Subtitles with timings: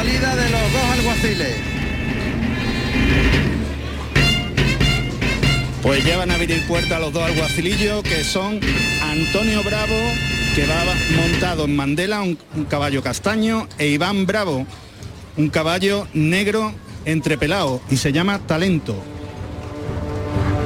[0.00, 1.56] Salida de los dos alguaciles.
[5.82, 8.60] Pues llevan a abrir puerta a los dos alguacilillos que son
[9.02, 9.98] Antonio Bravo,
[10.54, 10.84] que va
[11.20, 14.66] montado en Mandela, un, un caballo castaño, e Iván Bravo,
[15.36, 16.72] un caballo negro
[17.04, 18.96] entrepelado y se llama Talento.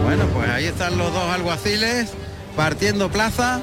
[0.04, 2.12] Bueno, pues ahí están los dos alguaciles
[2.54, 3.60] partiendo plaza.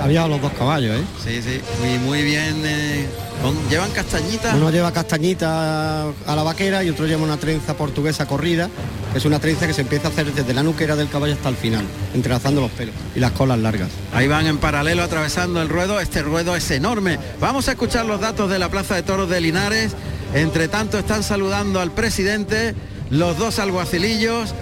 [0.00, 1.04] Había los dos caballos, ¿eh?
[1.24, 2.62] Sí, sí, muy, muy bien.
[2.64, 3.06] eh,
[3.42, 4.54] con- ¿Llevan castañitas?
[4.54, 8.68] Uno lleva castañita a la vaquera y otro lleva una trenza portuguesa corrida,
[9.12, 11.48] que es una trenza que se empieza a hacer desde la nuquera del caballo hasta
[11.48, 13.88] el final, entrelazando los pelos y las colas largas.
[14.12, 16.00] Ahí van en paralelo atravesando el ruedo.
[16.00, 17.18] Este ruedo es enorme.
[17.40, 19.92] Vamos a escuchar los datos de la Plaza de Toros de Linares.
[20.34, 22.74] Entre tanto están saludando al presidente
[23.10, 24.52] los dos alguacilillos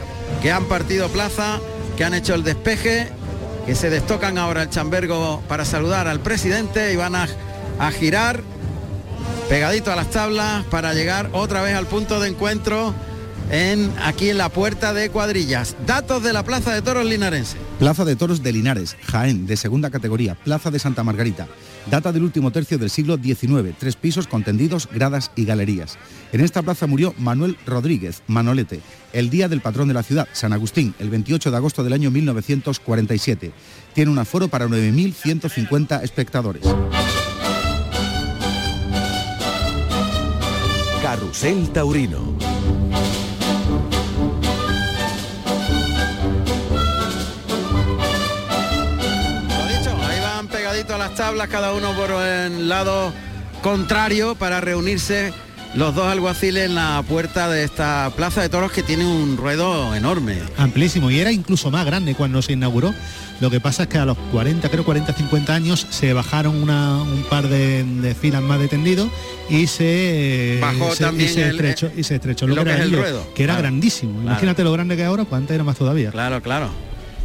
[0.42, 1.58] que han partido plaza,
[1.96, 3.08] que han hecho el despeje,
[3.66, 7.28] que se destocan ahora el chambergo para saludar al presidente y van a,
[7.92, 8.42] girar
[9.48, 12.94] pegadito a las tablas para llegar otra vez al punto de encuentro
[13.50, 15.76] en aquí en la puerta de cuadrillas.
[15.86, 17.56] Datos de la Plaza de Toros linarense.
[17.78, 21.48] Plaza de Toros de Linares, Jaén, de segunda categoría, Plaza de Santa Margarita.
[21.90, 25.98] Data del último tercio del siglo XIX, tres pisos con tendidos, gradas y galerías.
[26.32, 28.80] En esta plaza murió Manuel Rodríguez, Manolete,
[29.12, 32.10] el día del patrón de la ciudad, San Agustín, el 28 de agosto del año
[32.10, 33.52] 1947.
[33.94, 36.62] Tiene un aforo para 9.150 espectadores.
[41.02, 42.38] Carrusel Taurino.
[51.32, 53.10] Tablas, cada uno por el lado
[53.62, 55.32] contrario para reunirse
[55.74, 59.94] los dos alguaciles en la puerta de esta plaza de toros que tiene un ruedo
[59.94, 60.36] enorme.
[60.58, 62.92] amplísimo y era incluso más grande cuando se inauguró.
[63.40, 67.00] Lo que pasa es que a los 40, creo 40, 50 años se bajaron una-
[67.02, 69.08] un par de, de filas más de tendido
[69.48, 72.82] y se, Bajó se- también y se el- estrechó, y se estrechó lo que era
[72.82, 73.26] el ruedo.
[73.34, 73.62] que era Claro.
[73.68, 74.12] grandísimo.
[74.12, 74.26] Claro.
[74.32, 76.10] Imagínate lo grande que ahora, pues antes era más todavía.
[76.10, 76.68] Claro, claro.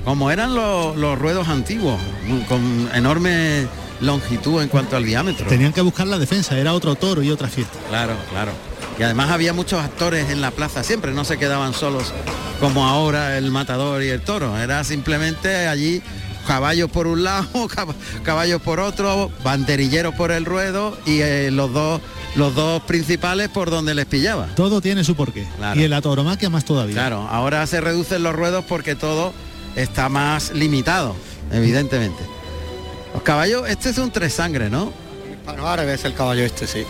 [0.05, 1.99] Como eran los, los ruedos antiguos,
[2.48, 3.65] con enorme
[4.02, 5.47] longitud en cuanto al diámetro.
[5.47, 7.77] Tenían que buscar la defensa, era otro toro y otra fiesta.
[7.89, 8.52] Claro, claro.
[8.99, 12.13] Y además había muchos actores en la plaza, siempre no se quedaban solos
[12.59, 14.57] como ahora el matador y el toro.
[14.57, 16.02] Era simplemente allí
[16.47, 17.93] caballos por un lado, cab-
[18.23, 22.02] caballos por otro, banderilleros por el ruedo y eh, los dos
[22.36, 24.45] los dos principales por donde les pillaba.
[24.55, 25.47] Todo tiene su porqué.
[25.57, 25.80] Claro.
[25.80, 26.93] Y en la tauromaquia más todavía.
[26.93, 29.33] Claro, ahora se reducen los ruedos porque todo
[29.75, 31.15] está más limitado,
[31.52, 32.21] evidentemente.
[33.17, 34.94] Los caballos, este es un tres sangre, ¿no?
[35.32, 36.83] Hispano árabe es el caballo este, sí.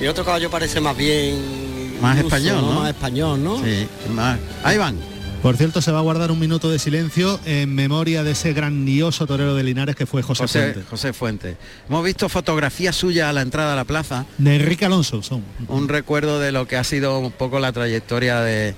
[0.00, 2.00] Y otro caballo parece más bien...
[2.00, 2.80] Más ruso, español, ¿no?
[2.80, 3.62] Más español, ¿no?
[3.62, 4.38] Sí, más.
[4.64, 4.96] Ahí van.
[5.42, 9.26] Por cierto, se va a guardar un minuto de silencio en memoria de ese grandioso
[9.26, 10.82] torero de Linares que fue José, José, Fuente.
[10.88, 11.56] José Fuente.
[11.90, 15.42] Hemos visto fotografías suyas a la entrada a la plaza, De Enrique Alonso son.
[15.68, 18.74] un recuerdo de lo que ha sido un poco la trayectoria de,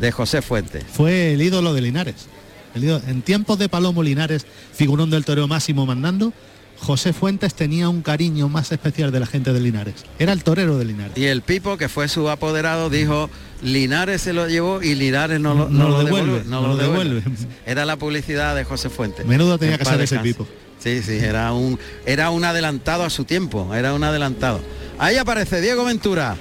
[0.00, 0.80] de José Fuente.
[0.92, 2.26] Fue el ídolo de Linares.
[2.76, 6.32] En tiempos de Palomo Linares, figurón del toreo máximo mandando,
[6.78, 9.94] José Fuentes tenía un cariño más especial de la gente de Linares.
[10.18, 11.16] Era el torero de Linares.
[11.16, 13.30] Y el Pipo, que fue su apoderado, dijo,
[13.62, 16.68] Linares se lo llevó y Linares no lo, No no lo lo devuelve, no no
[16.68, 17.22] lo devuelve.
[17.64, 19.24] Era la publicidad de José Fuente.
[19.24, 20.18] Menudo tenía En que ser ese.
[20.18, 20.46] Pipo.
[20.78, 24.60] Sí, sí, era un, era un adelantado a su tiempo, era un adelantado.
[24.98, 26.36] Ahí aparece Diego Ventura.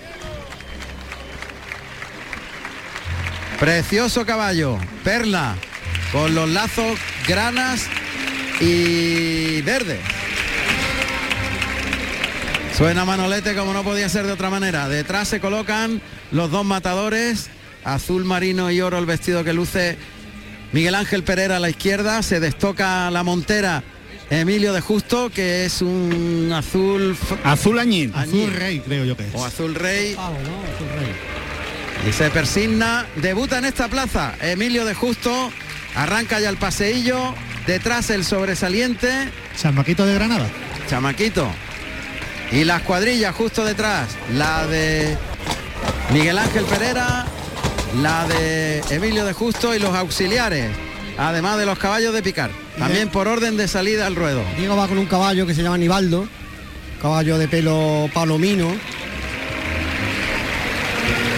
[3.59, 5.55] Precioso caballo, perla,
[6.11, 7.87] con los lazos granas
[8.59, 9.99] y verde.
[12.77, 14.89] Suena Manolete como no podía ser de otra manera.
[14.89, 16.01] Detrás se colocan
[16.31, 17.47] los dos matadores,
[17.83, 19.97] azul marino y oro el vestido que luce
[20.73, 23.81] Miguel Ángel Pereira a la izquierda, se destoca la montera
[24.29, 28.11] Emilio de Justo, que es un azul Azul añil.
[28.15, 28.43] Añil.
[28.49, 29.35] Azul Rey, creo yo que es.
[29.35, 32.09] o azul rey Ah, azul rey.
[32.09, 35.51] y se persigna, debuta en esta plaza Emilio de Justo,
[35.95, 37.33] arranca ya el paseillo,
[37.65, 40.47] detrás el sobresaliente, San Maquito de Granada.
[40.87, 41.47] Chamaquito.
[42.51, 45.17] Y las cuadrillas justo detrás, la de
[46.13, 47.25] Miguel Ángel Pereira,
[48.01, 50.69] la de Emilio de Justo y los auxiliares,
[51.17, 52.51] además de los caballos de picar.
[52.77, 54.43] También por orden de salida al ruedo.
[54.57, 56.27] Diego va con un caballo que se llama Nibaldo,
[57.01, 58.71] caballo de pelo palomino,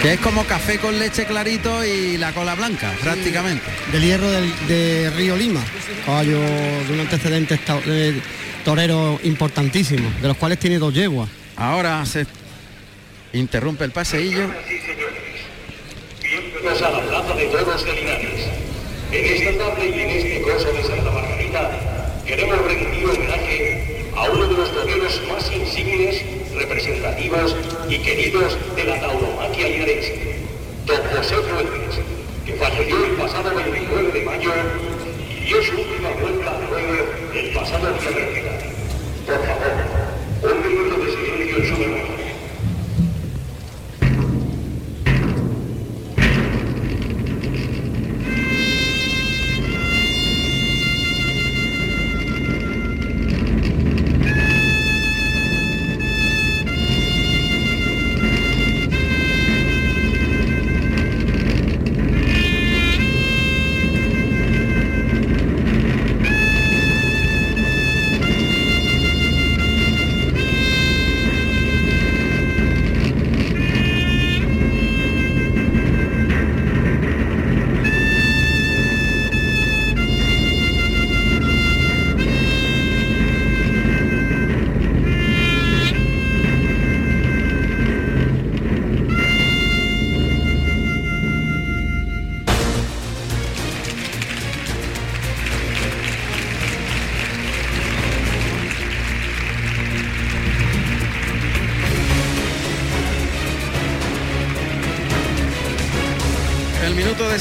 [0.02, 3.64] Que es como café con leche clarito y la cola blanca, prácticamente.
[3.92, 5.60] del hierro del, de Río Lima,
[6.06, 8.14] caballo de un antecedente esta- eh,
[8.64, 11.28] torero importantísimo, de los cuales tiene dos yeguas.
[11.56, 12.26] Ahora se
[13.32, 14.48] interrumpe el paseillo.
[16.22, 17.44] Bienvenidos a la Plaza de
[17.94, 18.46] Linares.
[19.10, 21.70] En esta tarde y en este coso de Santa Margarita
[22.26, 26.22] queremos rendir homenaje a uno de los toreros más insignes,
[26.58, 27.56] representativos
[27.88, 30.36] y queridos de la tauromaquia linarense.
[30.86, 32.00] Don José Fuentes,
[32.44, 34.50] que falleció el pasado 29 de mayo
[35.30, 38.50] y dio su última vuelta al ruedo el pasado día 30.
[39.26, 41.07] Por favor, un minuto de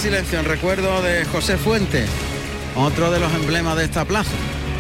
[0.08, 2.08] silencio en recuerdo de José Fuentes,
[2.76, 4.32] otro de los emblemas de esta plaza.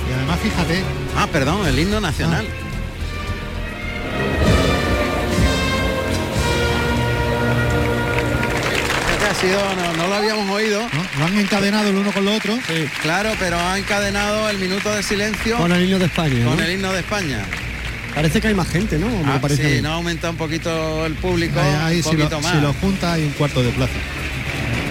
[0.09, 0.83] Y además, fíjate,
[1.17, 2.45] Ah, perdón, el himno nacional.
[9.29, 10.81] Ha sido, no, no lo habíamos oído.
[10.81, 11.19] ¿no?
[11.19, 12.53] lo han encadenado el uno con lo otro.
[12.67, 16.43] Sí, claro, pero ha encadenado el minuto de silencio Con el himno de España.
[16.43, 16.51] ¿no?
[16.51, 17.39] con el himno de España.
[18.15, 19.07] Parece que hay más gente, ¿no?
[19.09, 22.11] Me Ah, parece sí, no ha aumentado un poquito el público, Ahí, ahí, un si,
[22.15, 22.51] lo, poquito más.
[22.55, 23.93] si lo junta hay un cuarto de plaza.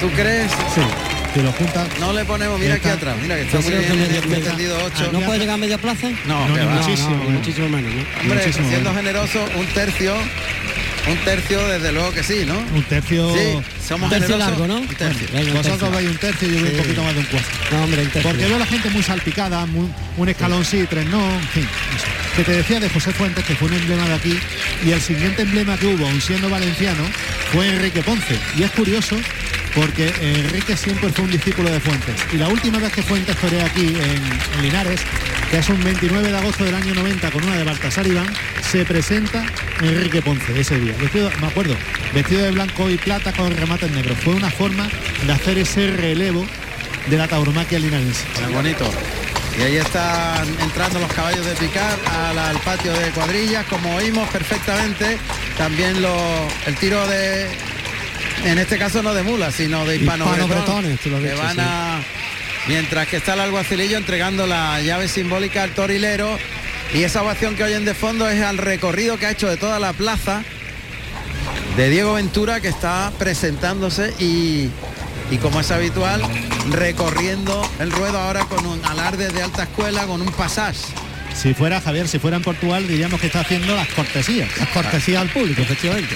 [0.00, 0.50] ¿Tú crees?
[0.74, 0.80] Sí,
[1.34, 1.86] si lo junta.
[2.00, 4.78] No le ponemos, mira aquí atrás, mira que está muy bien media- bien media- entendido
[4.84, 5.10] 8.
[5.12, 6.08] ¿No puede llegar a media plaza?
[6.26, 7.10] No, muchísimo.
[7.24, 8.00] no, muchísimo menos, ¿no?
[8.20, 8.96] Hombre, Muchísimo siendo menos.
[8.96, 10.14] generoso, un tercio,
[11.08, 12.58] un tercio desde luego que sí, ¿no?
[12.74, 13.32] Un tercio.
[13.34, 13.58] Sí,
[13.88, 14.38] somos Un tercio generosos.
[14.60, 14.80] largo, ¿no?
[14.80, 15.26] Un tercio.
[15.32, 17.48] Venga, Vosotros vais un tercio y yo voy un poquito más de un cuarto.
[17.72, 18.30] No, hombre, un tercio.
[18.30, 21.62] Porque veo la gente muy salpicada, muy- un escalón sí, tres no, en fin.
[21.96, 22.06] eso.
[22.36, 24.38] Que te decía de José Fuentes, que fue un emblema de aquí,
[24.84, 27.02] y el siguiente emblema que hubo, aun siendo valenciano,
[27.52, 28.38] fue Enrique Ponce.
[28.58, 29.16] Y es curioso
[29.76, 32.16] porque Enrique siempre fue un discípulo de Fuentes.
[32.32, 35.00] Y la última vez que Fuentes toreó aquí en, Linares,
[35.50, 38.26] que es un 29 de agosto del año 90 con una de Baltasar Iván,
[38.62, 39.44] se presenta
[39.82, 40.94] Enrique Ponce ese día.
[40.98, 41.76] Vestido, me acuerdo,
[42.14, 44.16] vestido de blanco y plata con remates negros.
[44.18, 44.88] Fue una forma
[45.26, 46.46] de hacer ese relevo
[47.10, 48.24] de la tauromaquia linarense.
[48.44, 48.90] Muy bonito.
[49.58, 51.98] Y ahí están entrando los caballos de picar
[52.34, 55.18] al, patio de cuadrillas, como oímos perfectamente.
[55.58, 55.96] También
[56.66, 57.48] el tiro de,
[58.44, 61.42] en este caso no de mulas, sino de hispano Hispano-bretones, tú lo has que dicho,
[61.42, 61.62] van sí.
[61.62, 62.00] a,
[62.68, 66.38] mientras que está el alguacilillo entregando la llave simbólica al torilero.
[66.94, 69.80] Y esa ovación que oyen de fondo es al recorrido que ha hecho de toda
[69.80, 70.44] la plaza
[71.76, 74.70] de Diego Ventura que está presentándose y,
[75.30, 76.22] y como es habitual,
[76.70, 80.78] recorriendo el ruedo ahora con un alarde de alta escuela, con un pasaje.
[81.34, 84.48] Si fuera Javier, si fuera en Portugal, diríamos que está haciendo las cortesías.
[84.56, 86.14] Las cortesías al público, efectivamente.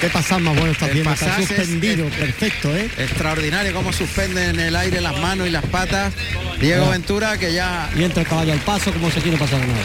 [0.00, 2.88] Qué pasar más bueno está El haciendo, está suspendido, es- perfecto, ¿eh?
[2.98, 6.12] Extraordinario cómo suspende en el aire las manos y las patas.
[6.60, 6.90] Diego Ah.
[6.90, 9.80] Ventura que ya, Y entra el caballo al paso como se quiere pasar nada.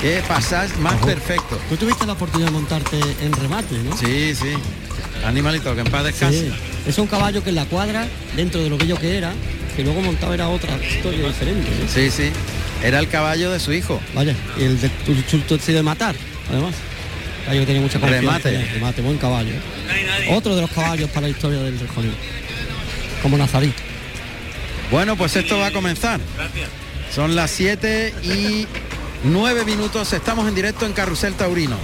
[0.00, 1.58] qué pasaje más perfecto.
[1.68, 3.96] Tú tuviste la oportunidad de montarte en remate, ¿no?
[3.96, 4.54] Sí, sí.
[5.26, 6.40] Animalito, que en paz descanse.
[6.40, 6.52] Sí.
[6.86, 9.32] Es un caballo que en la cuadra, dentro de lo bello que era,
[9.76, 11.70] que luego montado era otra historia diferente.
[11.92, 12.30] Sí, sí.
[12.82, 14.00] Era el caballo de su hijo.
[14.14, 16.14] Vaya, y el de tu chulto de matar,
[16.50, 16.74] además.
[17.44, 18.38] Caballo que tenía mucha confianza.
[18.38, 18.64] Remate.
[18.72, 19.50] Remate, buen caballo.
[19.50, 20.28] ¿eh?
[20.30, 22.12] Otro de los caballos para la historia del rejoneo.
[23.22, 23.72] Como Nazarí.
[24.90, 26.20] Bueno, pues esto va a comenzar.
[27.14, 28.66] Son las 7 y
[29.24, 30.12] 9 minutos.
[30.12, 31.76] Estamos en directo en Carrusel Taurino,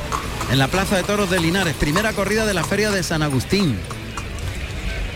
[0.50, 3.76] en la Plaza de Toros de Linares, primera corrida de la Feria de San Agustín.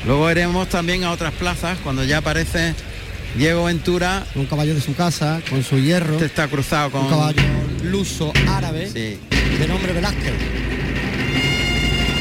[0.06, 2.74] Luego iremos también a otras plazas cuando ya aparece
[3.36, 4.26] Diego Ventura.
[4.34, 6.14] Un caballo de su casa, con su hierro.
[6.14, 7.42] Este está cruzado con Un caballo
[7.82, 9.18] luso árabe Sí.
[9.58, 10.32] De nombre Velázquez.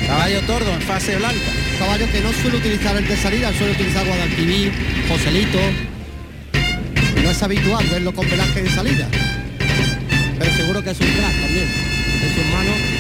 [0.08, 1.52] Caballo tordo en fase blanca.
[1.80, 4.72] Caballo que no suele utilizar el de salida, suele utilizar Guadalquivir,
[5.10, 5.60] Joselito.
[7.24, 9.08] No es habitual verlo con Velázquez de salida.
[10.38, 11.68] Pero seguro que es un crack también.
[12.22, 12.93] En sus manos.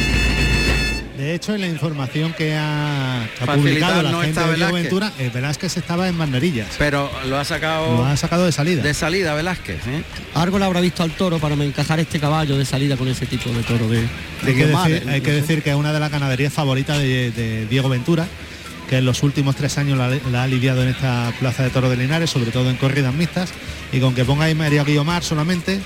[1.23, 3.25] De hecho, en la información que ha,
[3.55, 4.91] publicado la no gente está de Diego Velázquez.
[4.91, 6.67] Ventura, eh, Velázquez estaba en banderillas.
[6.77, 8.83] Pero lo ha sacado Lo ha sacado de salida.
[8.83, 9.87] de salida Velázquez.
[9.87, 10.03] ¿eh?
[10.33, 13.25] Algo le habrá visto al toro para me encajar este caballo de salida con ese
[13.25, 14.07] tipo de toro de, de
[14.45, 17.31] Hay que, decir, hay que No decir que es una de las ganaderías favoritas de,
[17.31, 18.27] de Diego Ventura,
[18.89, 21.89] que en los últimos tres años la, la ha lidiado en esta plaza de toro
[21.89, 23.53] de Linares, sobre todo en corridas mixtas,
[23.93, 25.79] y con que ponga ahí María Guiomar solamente,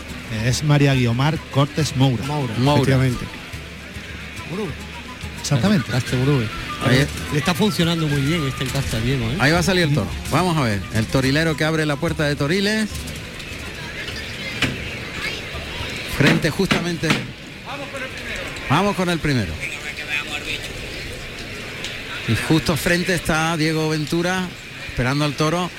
[0.44, 2.26] es María Guiomar Cortes Moura.
[2.26, 2.98] Maura, Maura.
[5.48, 5.90] Exactamente.
[7.32, 9.38] Le está funcionando muy bien este encaste Diego, ¿eh?
[9.40, 10.10] Ahí va a salir el toro.
[10.30, 10.82] Vamos a ver.
[10.94, 12.90] El torilero que abre la puerta de Toriles.
[16.18, 17.08] Frente justamente.
[18.70, 19.54] Vamos con el primero.
[22.28, 24.50] Y justo frente está Diego Ventura
[24.90, 25.72] esperando al toro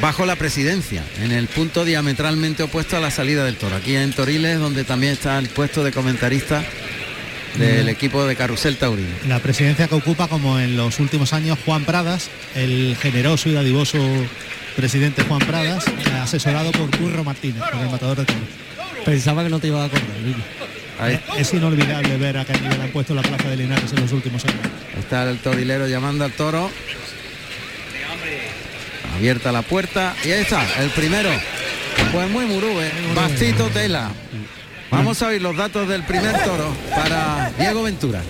[0.00, 3.76] bajo la presidencia, en el punto diametralmente opuesto a la salida del toro.
[3.76, 6.64] Aquí en Toriles, donde también está el puesto de comentarista
[7.58, 9.08] del equipo de Carrusel Taurino.
[9.26, 13.98] La presidencia que ocupa, como en los últimos años, Juan Pradas, el generoso y dadivoso
[14.76, 15.84] presidente Juan Pradas,
[16.22, 18.42] asesorado por Curro Martínez, por el matador de toros.
[19.04, 20.06] Pensaba que no te iba a acordar.
[21.00, 24.12] Ahí Es inolvidable ver a qué nivel han puesto la plaza de Linares en los
[24.12, 24.60] últimos años.
[24.98, 26.70] Está el torilero llamando al toro.
[29.16, 30.14] Abierta la puerta.
[30.24, 31.30] Y ahí está, el primero.
[32.12, 32.90] Pues muy murube.
[33.14, 34.10] Bastito tela.
[34.90, 38.22] Vamos a ver los datos del primer toro para Diego Ventura.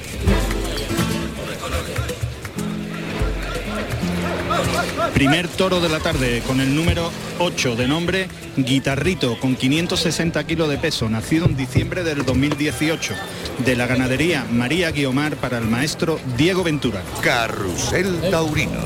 [5.14, 10.68] Primer toro de la tarde con el número 8 de nombre Guitarrito con 560 kilos
[10.68, 13.14] de peso, nacido en diciembre del 2018,
[13.64, 17.02] de la ganadería María Guiomar para el maestro Diego Ventura.
[17.22, 18.80] Carrusel Taurino.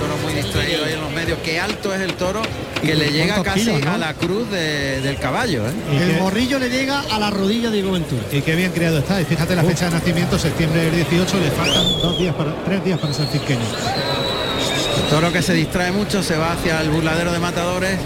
[0.00, 1.38] Toro muy distraído ahí en los medios.
[1.44, 2.42] Qué alto es el toro
[2.80, 3.92] que le llega casi kilos, no?
[3.92, 5.66] a la cruz de- del caballo.
[5.66, 5.72] ¿eh?
[5.92, 8.22] El qué, morrillo le llega a la rodilla de Diego Ventura.
[8.32, 9.20] y qué bien criado está.
[9.20, 12.84] Y fíjate la fecha de nacimiento, septiembre del 18, le faltan dos días para, tres
[12.84, 13.60] días para ser fisqueño.
[15.10, 17.96] Toro que se distrae mucho, se va hacia el burladero de matadores.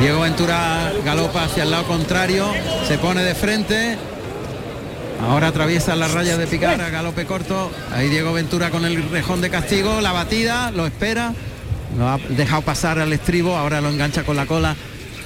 [0.00, 2.52] Diego Ventura galopa hacia el lado contrario,
[2.88, 3.96] se pone de frente.
[5.28, 7.70] Ahora atraviesa las rayas de picar a galope corto.
[7.94, 11.32] Ahí Diego Ventura con el rejón de castigo, la batida, lo espera.
[11.98, 14.76] Lo ha dejado pasar al estribo, ahora lo engancha con la cola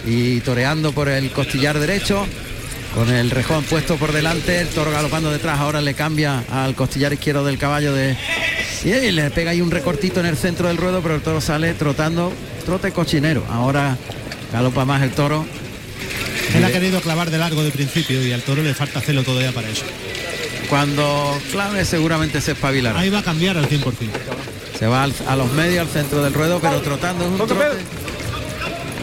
[0.05, 2.27] y toreando por el costillar derecho.
[2.95, 7.13] Con el rejón puesto por delante, el toro galopando detrás, ahora le cambia al costillar
[7.13, 8.17] izquierdo del caballo de...
[8.85, 11.75] Y le pega ahí un recortito en el centro del ruedo, pero el toro sale
[11.75, 12.33] trotando,
[12.65, 13.45] trote cochinero.
[13.51, 13.99] Ahora
[14.53, 15.45] galopa más el toro.
[16.55, 19.53] Él ha querido clavar de largo de principio y al toro le falta hacerlo todavía
[19.53, 19.85] para eso.
[20.71, 23.01] Cuando clave seguramente se espabilará.
[23.01, 23.83] Ahí va a cambiar al 100%.
[24.79, 27.55] Se va al- a los medios, al centro del ruedo, pero trotando es un trote,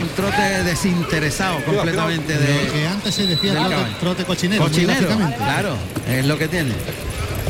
[0.02, 3.96] un trote desinteresado completamente Lo de que antes se decía trote, caballo.
[4.00, 4.64] trote cochinero.
[4.64, 5.08] cochinero.
[5.38, 5.76] Claro,
[6.08, 6.74] es lo que tiene.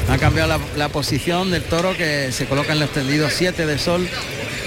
[0.09, 3.77] Ha cambiado la, la posición del toro que se coloca en los tendidos 7 de
[3.77, 4.07] sol.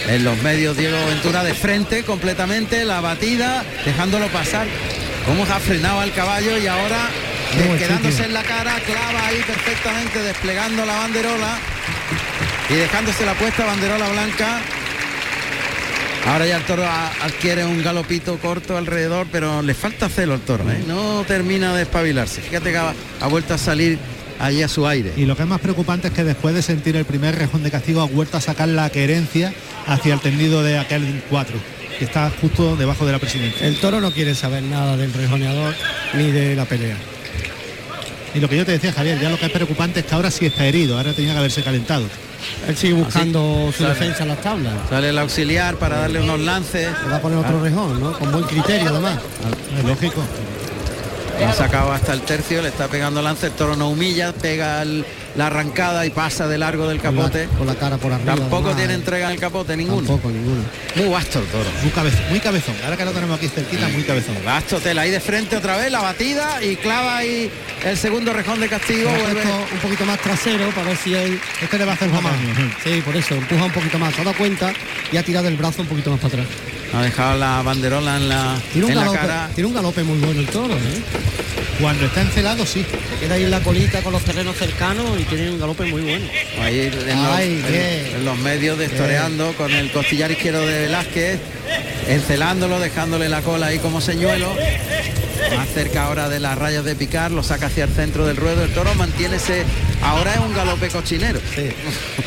[0.08, 4.66] En los medios Diego Ventura de frente completamente, la batida, dejándolo pasar.
[5.26, 7.08] Cómo ha frenado al caballo y ahora
[7.78, 11.58] quedándose en la cara, clava ahí perfectamente, desplegando la banderola
[12.70, 14.60] y dejándose la puesta banderola blanca.
[16.26, 20.40] Ahora ya el toro a- adquiere un galopito corto alrededor, pero le falta celo al
[20.40, 20.82] toro, ¿eh?
[20.86, 22.40] no termina de espabilarse.
[22.40, 23.96] Fíjate que ha, ha vuelto a salir
[24.40, 25.12] allí a su aire.
[25.16, 27.70] Y lo que es más preocupante es que después de sentir el primer rejón de
[27.70, 29.52] castigo ha vuelto a sacar la querencia
[29.86, 31.56] hacia el tendido de aquel 4,
[32.00, 33.64] que está justo debajo de la presidencia.
[33.64, 35.76] El toro no quiere saber nada del rejoneador
[36.14, 36.96] ni de la pelea.
[38.34, 40.32] Y lo que yo te decía, Javier, ya lo que es preocupante es que ahora
[40.32, 42.06] sí está herido, ahora tenía que haberse calentado.
[42.68, 43.94] Él sigue buscando su Sale.
[43.94, 44.72] defensa en las tablas.
[44.88, 46.88] Sale el auxiliar para darle unos lances.
[47.04, 48.12] Le va a poner otro rejón, ¿no?
[48.18, 49.18] Con buen criterio además.
[49.78, 50.22] Es lógico.
[51.46, 55.04] Ha sacado hasta el tercio, le está pegando lance, el toro no humilla, pega el-
[55.36, 57.46] la arrancada y pasa de largo del capote.
[57.58, 58.36] con la cara por arriba.
[58.36, 58.76] Tampoco además.
[58.78, 59.98] tiene entrega en el capote ninguno.
[60.06, 60.62] Tampoco, ninguno.
[60.94, 61.68] Muy vasto el toro.
[61.82, 62.74] Muy cabezón, muy cabezón.
[62.82, 64.34] Ahora que lo tenemos aquí cerquita, muy cabezón.
[64.46, 67.50] Vasto tela ahí de frente otra vez, la batida y clava ahí
[67.86, 69.10] el segundo rejón de castigo.
[69.10, 69.42] Vuelve.
[69.72, 72.32] un poquito más trasero para ver si él Este le va a hacer empuja más.
[72.32, 72.70] daño.
[72.82, 74.14] Sí, por eso, empuja un poquito más.
[74.14, 74.72] Se ha dado cuenta
[75.12, 76.46] y ha tirado el brazo un poquito más para atrás.
[76.94, 79.50] Ha dejado la banderola en la, Tiene un, en la galope, cara.
[79.54, 81.02] tiene un galope muy bueno el toro, ¿eh?
[81.80, 82.86] Cuando está encelado, sí.
[83.12, 86.00] Se queda ahí en la colita con los terrenos cercanos y tiene un galope muy
[86.02, 86.24] bueno.
[86.62, 91.38] Ahí en los, Ay, en- en los medios destoreando con el costillar izquierdo de Velázquez,
[92.08, 94.56] encelándolo, dejándole la cola ahí como señuelo.
[95.54, 98.64] Más cerca ahora de las rayas de picar, lo saca hacia el centro del ruedo.
[98.64, 99.64] El toro mantiene ese.
[100.02, 101.40] Ahora es un galope cochinero.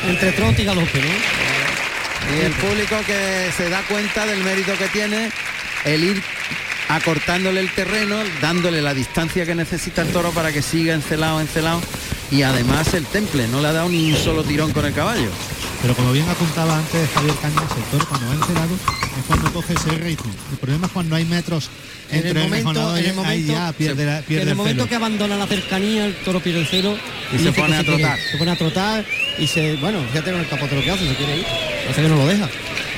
[0.08, 2.38] Entre trote y galope, ¿no?
[2.38, 5.32] Y el público que se da cuenta del mérito que tiene
[5.86, 6.24] el ir
[6.90, 11.82] acortándole el terreno, dándole la distancia que necesita el toro para que siga encelado, encelado.
[12.32, 15.30] Y además el temple, no le ha dado ni un solo tirón con el caballo.
[15.82, 19.74] Pero como bien apuntaba antes Javier Cañas, el toro cuando va encelado es cuando coge
[19.74, 20.32] ese ritmo.
[20.52, 21.70] El problema es cuando hay metros
[22.10, 24.44] En entre el el momento, y en el ahí momento, ya pierde, la- en pierde
[24.44, 24.90] el el momento celo.
[24.90, 26.98] que abandona la cercanía, el toro pierde el celo
[27.34, 28.18] Y se pone a trotar.
[28.32, 29.06] Se pone a trotar
[29.38, 31.46] y se, bueno, fíjate con el capote lo que hace, se quiere ir.
[31.90, 32.50] Hace que no lo deja.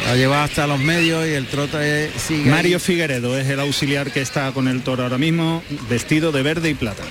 [0.08, 2.50] Lo lleva hasta los medios y el trote sigue.
[2.50, 2.84] Mario ahí.
[2.84, 6.74] Figueredo es el auxiliar que está con el toro ahora mismo, vestido de verde y
[6.74, 7.04] plata.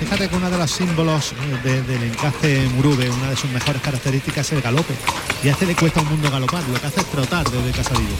[0.00, 1.32] Fíjate que una de los símbolos
[1.64, 4.94] de- del encaje Murube, una de sus mejores características es el galope.
[5.42, 8.16] Y a este le cuesta un mundo galopar, lo que hace es trotar desde Casadillo.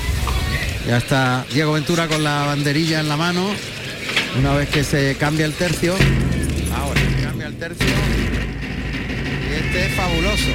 [0.86, 3.50] Ya está Diego Ventura con la banderilla en la mano.
[4.38, 5.94] Una vez que se cambia el tercio.
[6.76, 7.86] Ahora se cambia el tercio.
[9.50, 10.50] Y este es fabuloso.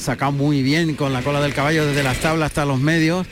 [0.00, 3.26] Sacado muy bien con la cola del caballo desde las tablas hasta los medios.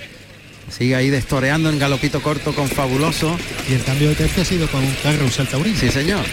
[0.71, 3.39] Sigue ahí destoreando en galopito corto con fabuloso.
[3.69, 5.79] Y el cambio de tercio ha sido con un carrusel taurino.
[5.79, 6.25] Sí, señor.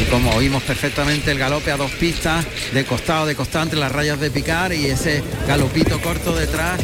[0.00, 3.92] Y como oímos perfectamente el galope a dos pistas, de costado, de costado entre las
[3.92, 6.80] rayas de picar y ese galopito corto detrás,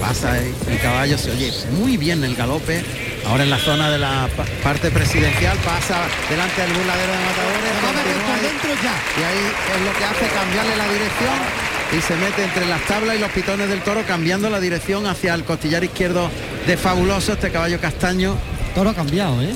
[0.00, 2.82] pasa el, el caballo, se oye muy bien el galope.
[3.26, 8.33] Ahora en la zona de la pa- parte presidencial pasa delante del burladero de matadores.
[8.82, 11.64] Y ahí es lo que hace cambiarle la dirección
[11.96, 15.34] y se mete entre las tablas y los pitones del toro cambiando la dirección hacia
[15.34, 16.28] el costillar izquierdo
[16.66, 18.34] de Fabuloso, este caballo castaño.
[18.74, 19.54] Toro ha cambiado, ¿eh?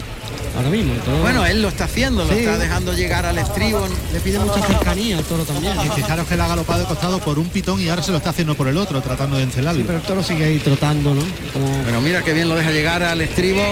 [0.57, 0.93] Ahora mismo.
[0.95, 2.41] el toro- Bueno, él lo está haciendo, lo Sí.
[2.41, 3.89] está dejando llegar al estribo.
[4.13, 5.75] le pide mucha cercanía al toro también.
[5.85, 8.19] Y fijaros que le ha galopado de costado por un pitón y ahora se lo
[8.19, 9.85] está haciendo por el otro, tratando de encelarlo.
[9.85, 11.23] Pero el toro sigue ahí trotando, ¿no?
[11.53, 13.63] Como Pero mira que bien lo deja llegar al estribo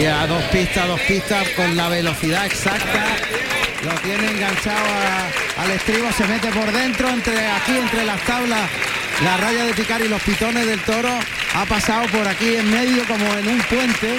[0.00, 3.04] y a dos pistas, dos pistas con la velocidad exacta.
[3.84, 8.62] Lo tiene enganchado a- al estribo, se mete por dentro, entre aquí, entre las tablas,
[9.22, 11.10] la raya de picar y los pitones del toro.
[11.54, 14.16] Ha pasado por aquí en medio como en un puente,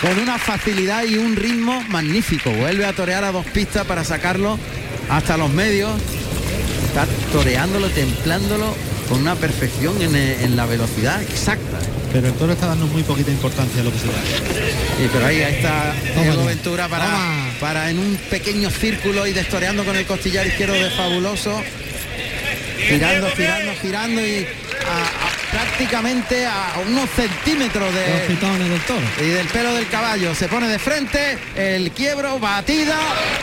[0.00, 2.50] con una facilidad y un ritmo magnífico.
[2.50, 4.58] Vuelve a torear a dos pistas para sacarlo
[5.10, 5.90] hasta los medios.
[6.86, 8.74] Está toreándolo, templándolo
[9.08, 11.78] con una perfección en, eh, en la velocidad exacta.
[12.12, 14.12] Pero el toro está dando muy poquita importancia a lo que se da.
[14.98, 16.44] Sí, pero ahí, ahí está Diego.
[16.46, 17.45] Ventura para, Toma.
[17.60, 21.62] Para en un pequeño círculo y destoreando con el costillar izquierdo de Fabuloso.
[22.88, 24.46] Girando, girando, girando y
[24.86, 29.00] a- a- prácticamente a unos centímetros de, pitones del toro.
[29.20, 30.34] y del pelo del caballo.
[30.34, 32.96] Se pone de frente, el quiebro, batida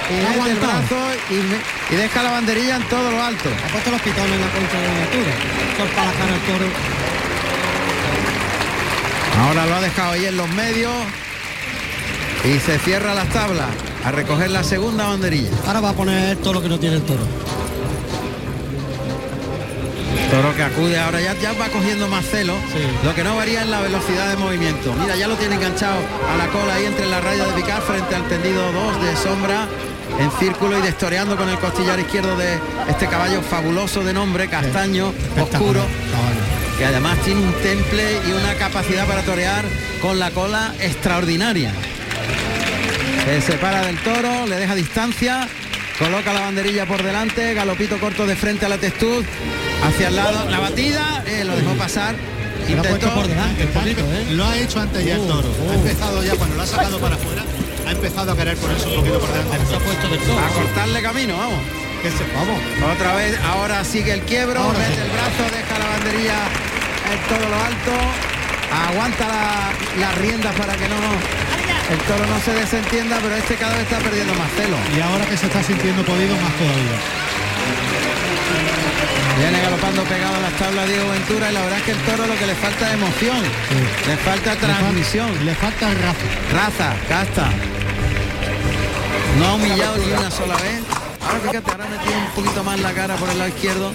[0.10, 0.68] y mete el Aguantado.
[0.68, 0.96] brazo
[1.30, 3.50] y, me- y deja la banderilla en todo lo alto.
[3.50, 5.32] Ha puesto los pitones en la concha de la altura.
[5.78, 6.66] Corta la cara al toro.
[9.42, 10.94] Ahora lo ha dejado ahí en los medios
[12.46, 13.68] y se cierra las tablas
[14.04, 15.50] a recoger la segunda banderilla.
[15.66, 17.24] Ahora va a poner todo lo que no tiene el toro.
[20.30, 22.54] Toro que acude ahora ya, ya va cogiendo más celo.
[22.74, 22.80] Sí.
[23.06, 24.94] Lo que no varía es la velocidad de movimiento.
[25.00, 25.98] Mira, ya lo tiene enganchado
[26.32, 29.68] a la cola ahí entre la raya de picar frente al tendido 2 de sombra
[30.20, 32.58] en círculo y destoreando con el costillar izquierdo de
[32.90, 35.82] este caballo fabuloso de nombre, castaño, oscuro,
[36.78, 39.64] que además tiene un temple y una capacidad para torear
[40.02, 41.72] con la cola extraordinaria.
[43.26, 45.48] Se separa del toro, le deja distancia,
[45.98, 49.24] coloca la banderilla por delante, galopito corto de frente a la testud,
[49.84, 52.16] hacia el lado, la batida, eh, lo dejó pasar,
[52.66, 54.26] Se lo intentó, por delante, ¿eh?
[54.32, 55.48] Lo ha hecho antes ya el toro.
[55.72, 57.44] Ha empezado ya, cuando lo ha sacado para afuera,
[57.88, 59.58] ha empezado a querer ponerse un poquito por delante.
[59.58, 59.68] del
[60.20, 60.40] toro.
[60.40, 61.60] a cortarle camino, vamos.
[62.04, 62.60] Se- vamos.
[62.96, 65.02] Otra vez, ahora sigue el quiebro, Ahora mete sí.
[65.02, 66.40] el brazo, deja la banderilla
[67.14, 67.94] en todo lo alto,
[68.92, 70.96] aguanta la- las riendas para que no
[71.94, 74.78] el toro no se desentienda, pero este cada vez está perdiendo más celo.
[74.98, 76.98] Y ahora que se está sintiendo podido, más todavía.
[79.40, 82.28] Viene galopando pegado a las tablas Diego Ventura y la verdad es que el toro
[82.28, 83.42] lo que le falta es emoción,
[84.08, 86.28] le falta transmisión, Le falta raza.
[86.54, 87.50] raza, casta.
[89.40, 90.82] No ha humillado ni una sola vez.
[91.26, 93.92] Ahora fíjate, ahora me tiene un poquito más la cara por el lado izquierdo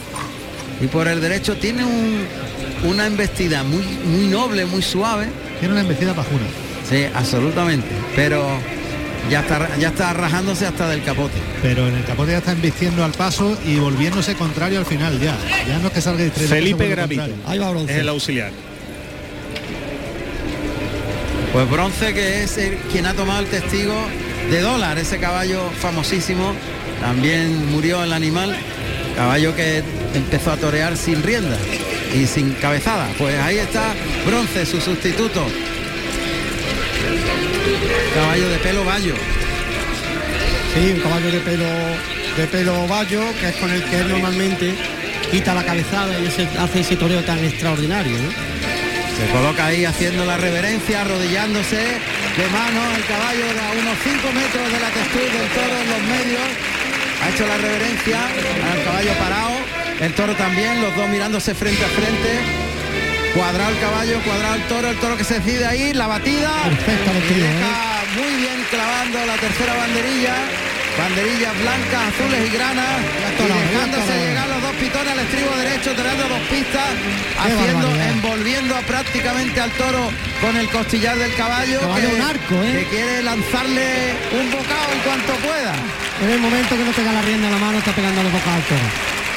[0.81, 2.27] y por el derecho tiene un-
[2.85, 5.29] una embestida muy, muy noble, muy suave.
[5.61, 6.47] Tiene una embestida pajuna.
[6.89, 7.89] Sí, absolutamente.
[8.17, 8.47] Pero
[9.31, 11.35] ya está, ya está rajándose hasta del capote.
[11.63, 15.37] Pero en el capote ya está embistiendo al paso y volviéndose contrario al final ya.
[15.67, 17.23] Ya no es que salga de estrella, Felipe Gravito.
[17.47, 18.01] Ahí va Es bronce.
[18.01, 18.51] el auxiliar.
[21.53, 23.95] Pues Bronce, que es el- quien ha tomado el testigo
[24.51, 26.53] de dólar, ese caballo famosísimo,
[27.01, 28.55] también murió el animal,
[29.17, 29.83] caballo que
[30.15, 31.57] empezó a torear sin rienda
[32.15, 33.09] y sin cabezada.
[33.19, 33.95] Pues ahí está
[34.27, 35.47] Bronce, su sustituto.
[38.15, 39.15] Caballo de pelo bayo.
[40.75, 41.65] Sí, un caballo de pelo
[42.37, 44.75] de pelo bayo, que es con el que él normalmente
[45.31, 48.31] quita la cabezada y ese- hace ese toreo tan extraordinario, ¿no?
[49.19, 54.73] Se coloca ahí haciendo la reverencia, arrodillándose de mano el caballo a unos 5 metros
[54.73, 56.49] de la textura del toro en los medios.
[57.21, 58.19] Ha hecho la reverencia
[58.73, 59.55] al caballo parado,
[60.01, 62.68] el toro también, los dos mirándose frente a frente.
[63.35, 66.51] Cuadrado el caballo, cuadrado el toro, el toro que se decide ahí, la batida.
[66.65, 70.35] Perfecta batida, deja muy bien clavando la tercera banderilla.
[70.99, 72.99] banderillas blancas, azules y granas,
[73.39, 76.91] y dejándose llegar los dos pitones al estribo derecho, tirando dos pistas,
[77.39, 80.11] haciendo, envolviendo a prácticamente al toro
[80.41, 82.73] con el costillar del caballo, Caballo que, un arco, ¿eh?
[82.73, 83.87] que quiere lanzarle
[84.43, 85.75] un bocado en cuanto pueda.
[86.23, 88.59] En el momento que no tenga la rienda en la mano está pegando los bocados
[88.59, 88.89] al toro.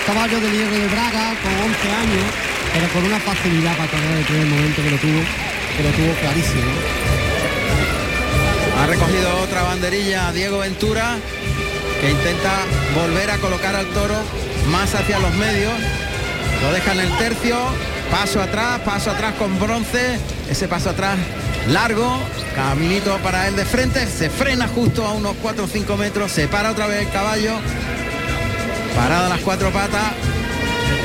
[0.08, 2.26] Caballo del hierro de Braga con 11 años,
[2.74, 5.22] pero con una facilidad para torear el primer momento que lo tuvo,
[5.78, 6.72] que lo tuvo clarísimo.
[8.80, 11.18] Ha recogido otra banderilla Diego Ventura,
[12.00, 12.52] que intenta
[12.96, 14.16] volver a colocar al toro
[14.72, 15.74] más hacia los medios.
[16.62, 17.58] Lo deja en el tercio,
[18.10, 21.18] paso atrás, paso atrás con bronce, ese paso atrás
[21.68, 22.18] largo,
[22.56, 26.48] caminito para él de frente, se frena justo a unos 4 o 5 metros, se
[26.48, 27.54] para otra vez el caballo,
[28.96, 30.12] parada las cuatro patas,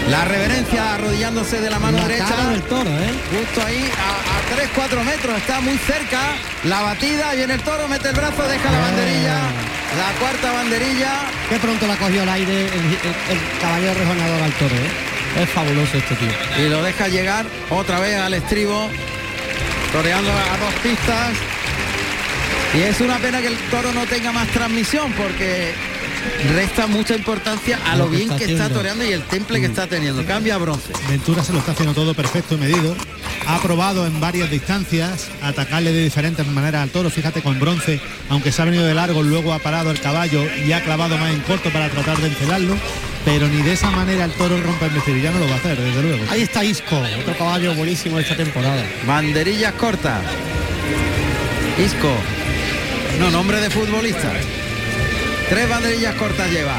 [0.08, 2.28] la reverencia arrodillándose de la mano La derecha.
[2.28, 3.10] cara del toro, ¿eh?
[3.32, 6.20] Justo ahí, a, 3-4 metros, está muy cerca.
[6.64, 9.34] La batida, viene el toro, mete el brazo, deja la banderilla.
[9.96, 11.12] La cuarta banderilla.
[11.48, 15.42] Qué pronto la cogió el aire el, el- el caballero rejonador al toro, ¿eh?
[15.42, 16.64] Es fabuloso este tío.
[16.64, 18.88] Y lo deja llegar otra vez al estribo.
[19.92, 21.30] Toreando a dos pistas.
[22.74, 25.72] Y es una pena que el toro no tenga más transmisión porque
[26.54, 28.78] resta mucha importancia a lo, Lo que bien está que está haciendo.
[28.80, 30.24] toreando y el temple que está teniendo.
[30.24, 30.92] Cambia a bronce.
[31.08, 32.94] Ventura se lo está haciendo todo perfecto y medido.
[33.46, 37.10] Ha probado en varias distancias atacarle de diferentes maneras al toro.
[37.10, 40.72] Fíjate con bronce, aunque se ha venido de largo, luego ha parado el caballo y
[40.72, 42.76] ha clavado más en corto para tratar de encelarlo.
[43.24, 45.76] Pero ni de esa manera el toro rompe el ya no lo va a hacer,
[45.76, 46.24] desde luego.
[46.30, 48.84] Ahí está Isco, otro caballo buenísimo de esta temporada.
[49.06, 50.22] Banderillas cortas.
[51.78, 52.12] Isco.
[53.18, 54.32] No, nombre de futbolista.
[55.48, 56.76] Tres banderillas cortas lleva.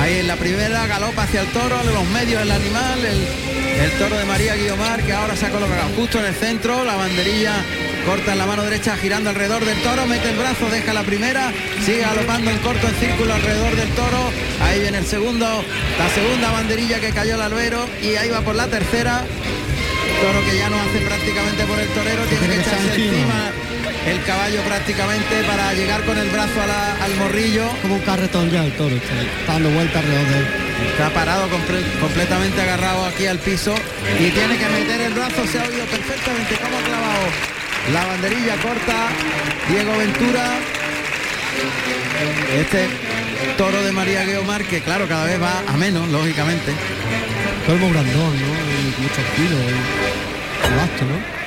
[0.00, 4.16] Ahí en la primera galopa hacia el toro, los medios el animal, el, el toro
[4.16, 7.52] de María Guiomar que ahora se ha colocado justo en el centro, la banderilla
[8.06, 11.52] corta en la mano derecha girando alrededor del toro, mete el brazo, deja la primera,
[11.84, 14.30] sigue galopando en corto en círculo alrededor del toro,
[14.62, 18.56] ahí viene el segundo, la segunda banderilla que cayó el albero y ahí va por
[18.56, 19.22] la tercera,
[20.22, 23.52] toro que ya no hace prácticamente por el torero, tiene que echarse encima.
[24.06, 27.66] El caballo prácticamente para llegar con el brazo a la- al morrillo.
[27.82, 29.14] Como un carretón ya el toro, está,
[29.52, 30.46] dando vueltas alrededor de él.
[30.92, 33.74] Está parado comple- completamente agarrado aquí al piso
[34.20, 37.24] y tiene que meter el brazo, se ha oído perfectamente cómo ha clavado
[37.92, 39.08] la banderilla corta
[39.68, 40.44] Diego Ventura.
[42.58, 42.88] Este
[43.56, 46.72] toro de María Guiomar que claro cada vez va a menos, lógicamente.
[47.66, 48.52] Colmo grandón, ¿no?
[48.52, 49.60] Y muchos kilos,
[50.76, 51.43] vasto, ¿no?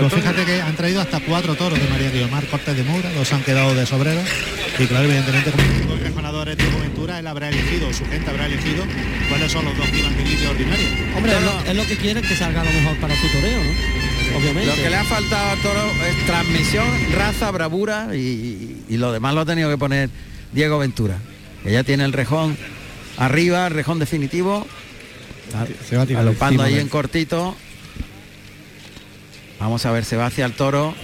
[0.00, 3.32] Pues fíjate que han traído hasta cuatro toros de María Guiomar, cortes de Moura, dos
[3.32, 4.20] han quedado de sobrero.
[4.78, 8.84] Y claro, evidentemente, como los rejonadores de Ventura, él habrá elegido, su gente habrá elegido
[9.28, 10.88] cuáles son los dos que iban de lidia ordinaria.
[11.16, 11.60] Hombre, es lo, no.
[11.60, 14.38] es lo que quiere que salga lo mejor para su toreo, ¿no?
[14.38, 14.66] Obviamente.
[14.66, 19.34] Lo que le ha faltado al toro es transmisión, raza, bravura y, y lo demás
[19.34, 20.10] lo ha tenido que poner
[20.52, 21.18] Diego Ventura.
[21.62, 22.56] Que ya tiene el rejón
[23.16, 24.66] arriba, el rejón definitivo.
[25.88, 26.88] Se va a tirar Galopando encima ahí en él.
[26.88, 27.56] cortito.
[29.60, 30.94] Vamos a ver, se va hacia el toro.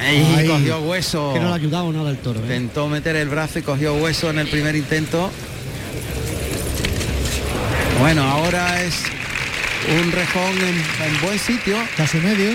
[0.00, 1.32] Ay, cogió hueso.
[1.34, 2.42] Que no le ha ayudado nada el toro, ¿eh?
[2.44, 5.30] Intentó meter el brazo y cogió hueso en el primer intento.
[7.98, 9.02] Bueno, ahora es
[10.02, 12.52] un rejón en, en buen sitio, Casi medio,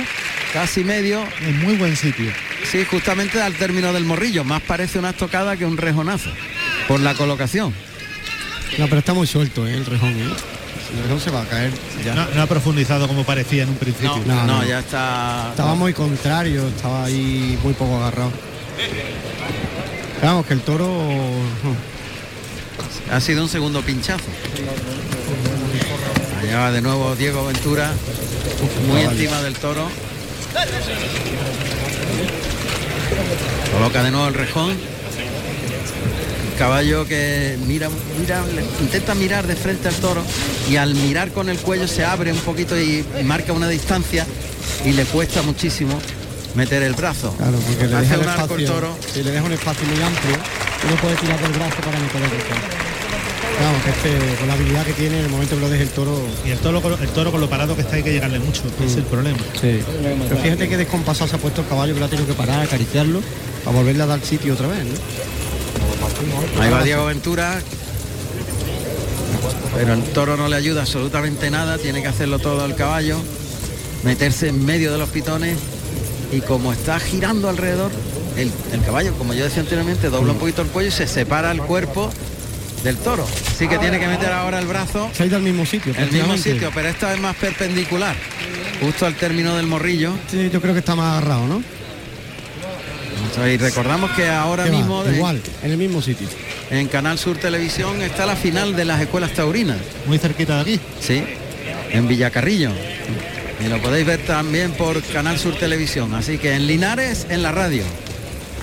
[0.54, 1.24] casi medio.
[1.42, 2.32] en muy buen sitio.
[2.72, 4.44] Sí, justamente al término del morrillo.
[4.44, 6.32] Más parece una estocada que un rejonazo.
[6.88, 7.74] Por la colocación.
[8.80, 9.74] No, pero está muy suelto, ¿eh?
[9.76, 10.30] El rejón, ¿eh?
[10.96, 11.72] El rejón se va a caer.
[12.04, 12.14] Ya.
[12.16, 14.18] No, no ha profundizado como parecía en un principio.
[14.26, 14.66] No, No, no, no.
[14.68, 15.48] ya está.
[15.52, 18.32] Estaba muy contrario, estaba ahí muy poco agarrado.
[20.22, 20.92] Vamos, que el toro...
[23.12, 24.24] Ha sido un segundo pinchazo.
[26.42, 27.92] Allá va de nuevo Diego Ventura,
[28.88, 29.88] muy encima del toro.
[33.74, 34.74] Coloca de nuevo el rejón.
[36.56, 38.42] El caballo que mira, mira,
[38.80, 40.22] intenta mirar de frente al toro
[40.72, 44.26] y al mirar con el cuello se abre un poquito y marca una distancia
[44.86, 46.00] y le cuesta muchísimo
[46.56, 47.34] meter el brazo.
[47.36, 48.98] Claro, porque le deja un arco el espacio, toro.
[49.14, 50.36] si le deja un espacio muy amplio,
[50.88, 52.62] uno puede tirar del brazo para meter el toro.
[53.62, 55.90] Vamos, que este, con la habilidad que tiene, en el momento que lo deje el
[55.90, 56.22] toro...
[56.46, 58.62] Y el toro, con- el toro con lo parado que está hay que llegarle mucho,
[58.80, 59.40] ese es el problema.
[59.60, 59.82] Sí.
[60.30, 62.62] Pero fíjate que descompasado se ha puesto el caballo, que lo ha tenido que parar,
[62.62, 63.20] acariciarlo,
[63.66, 64.94] para volverle a dar sitio otra vez, ¿no?
[66.60, 67.60] Ahí va Diego Ventura.
[69.76, 73.18] Pero el toro no le ayuda absolutamente nada, tiene que hacerlo todo el caballo,
[74.04, 75.58] meterse en medio de los pitones
[76.32, 77.92] y como está girando alrededor,
[78.38, 81.52] el, el caballo, como yo decía anteriormente, dobla un poquito el cuello y se separa
[81.52, 82.10] el cuerpo
[82.86, 83.28] del toro.
[83.58, 85.94] Sí que tiene que meter ahora el brazo Se ha ido al mismo sitio.
[85.98, 88.16] el mismo sitio, pero esta vez más perpendicular,
[88.82, 90.14] justo al término del morrillo.
[90.32, 91.64] Sí, yo creo que está más agarrado, ¿no?
[93.38, 96.28] Y recordamos que ahora va, mismo de- igual, en el mismo sitio.
[96.70, 99.78] en Canal Sur Televisión está la final de las escuelas taurinas.
[100.08, 100.80] Muy cerquita de aquí.
[101.02, 101.24] Sí,
[101.92, 102.72] en Villacarrillo.
[103.64, 106.14] Y lo podéis ver también por Canal Sur Televisión.
[106.14, 107.84] Así que en Linares, en la radio.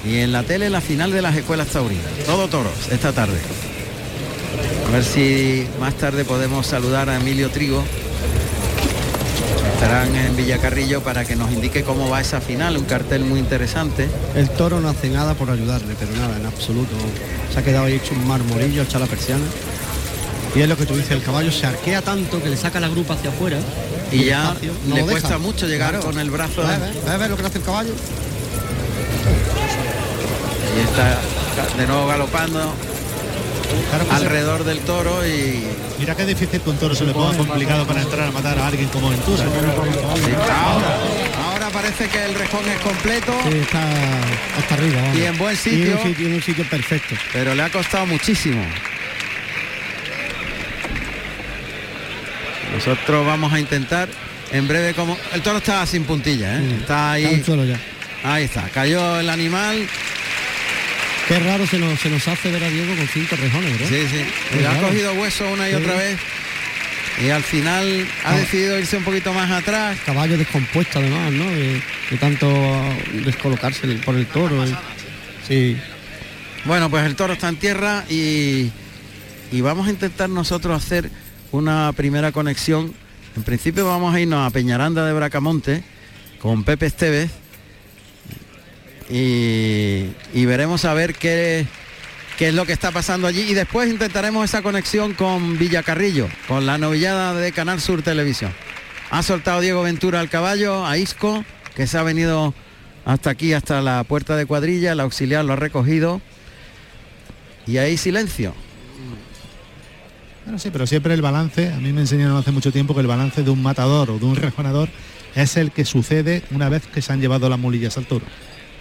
[0.05, 2.05] Y en la tele, la final de las escuelas taurinas.
[2.27, 3.39] Todo toros, esta tarde.
[4.89, 7.85] A ver si más tarde podemos saludar a Emilio Trigo.
[9.83, 12.77] Estarán en Villacarrillo para que nos indique cómo va esa final.
[12.77, 14.09] Un cartel muy interesante.
[14.37, 16.95] El toro no hace nada por ayudarle, pero nada, en absoluto.
[17.53, 19.43] Se ha quedado ahí hecho un marmorillo, echa la persiana.
[20.55, 22.87] Y es lo que tú dices, el caballo se arquea tanto que le saca la
[22.89, 23.59] grupa hacia afuera.
[24.13, 24.55] Y ya
[24.87, 26.05] no le cuesta mucho llegar Claro.
[26.07, 26.63] con el brazo.
[26.63, 27.05] ¿Ves, ves?
[27.05, 27.93] ¿Ves, ves lo que hace el caballo?
[30.77, 31.19] Y está
[31.77, 32.73] de nuevo galopando
[33.91, 35.65] Claro alrededor del toro y
[35.99, 38.89] Mira qué difícil un toro se le ponga complicado para entrar a matar a alguien
[38.89, 39.45] como Ventura.
[39.45, 40.99] Sí, ahora,
[41.47, 43.83] ahora parece que el rejón es completo, Sí, está
[44.59, 45.01] hasta arriba.
[45.03, 45.17] vamos.
[45.19, 45.85] Y en buen Y sitio.
[45.87, 47.15] en un sitio, en un sitio perfecto.
[47.33, 48.63] pero le ha costado muchísimo.
[52.75, 54.09] Nosotros vamos a intentar
[54.51, 56.77] en breve como el toro está sin puntilla, ¿eh?
[56.81, 57.79] Está ahí, ya.
[58.33, 59.87] ahí está, cayó el animal,
[61.29, 63.89] Qué raro se nos, se nos hace ver a Diego con cinco rejones, ¿verdad?
[63.89, 65.77] sí, sí, le ha cogido hueso una y Sí.
[65.77, 66.19] otra vez
[67.25, 68.37] y al final ha Ah.
[68.37, 69.99] decidido irse un poquito más atrás.
[70.05, 71.45] Caballo descompuesto además, ¿no?
[71.51, 71.81] De,
[72.11, 72.49] de tanto
[73.25, 74.67] descolocarse por el toro.
[74.67, 74.75] y-
[75.47, 75.77] Sí.
[76.65, 78.71] Bueno, pues el toro está en tierra y,
[79.53, 81.11] y vamos a intentar nosotros hacer
[81.51, 82.95] una primera conexión.
[83.37, 85.83] En principio vamos a irnos a Peñaranda de Bracamonte
[86.41, 87.31] con Pepe Esteves
[89.09, 91.67] y, veremos a ver qué,
[92.39, 96.77] es lo que está pasando allí y después intentaremos esa conexión con Villacarrillo, con la
[96.79, 98.53] novillada de Canal Sur Televisión.
[99.11, 101.45] Ha soltado Diego Ventura al caballo, a Isco,
[101.77, 102.55] que se ha venido
[103.05, 106.21] hasta aquí, hasta la puerta de cuadrilla, el auxiliar lo ha recogido
[107.67, 108.55] y ahí silencio.
[110.45, 113.07] Bueno, sí, pero siempre el balance, a mí me enseñaron hace mucho tiempo que el
[113.07, 114.89] balance de un matador o de un rejonador
[115.35, 118.25] es el que sucede una vez que se han llevado las mulillas al toro.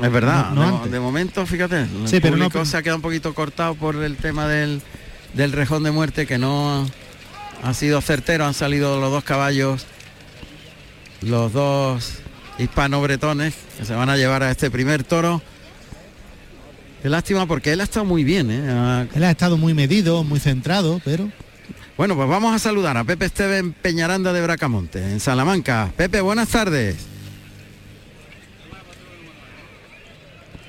[0.01, 2.97] Es verdad, No- no de, momento, fíjate, el Sí, pero no- público se ha quedado
[2.97, 4.81] un poquito cortado por el tema del,
[5.33, 6.87] del rejón de muerte que no
[7.63, 9.85] ha, sido certero, han salido los dos caballos,
[11.21, 12.13] los dos
[12.57, 15.41] hispano-bretones que se van a llevar a este primer toro.
[17.01, 18.61] Qué lástima porque él ha estado muy bien, ¿eh?
[18.69, 21.29] Ha- Él ha estado muy medido, muy centrado, pero
[21.97, 25.91] Bueno, pues vamos a saludar a Pepe Esteve en Peñaranda de Bracamonte, en Salamanca.
[25.97, 26.95] Pepe, buenas tardes.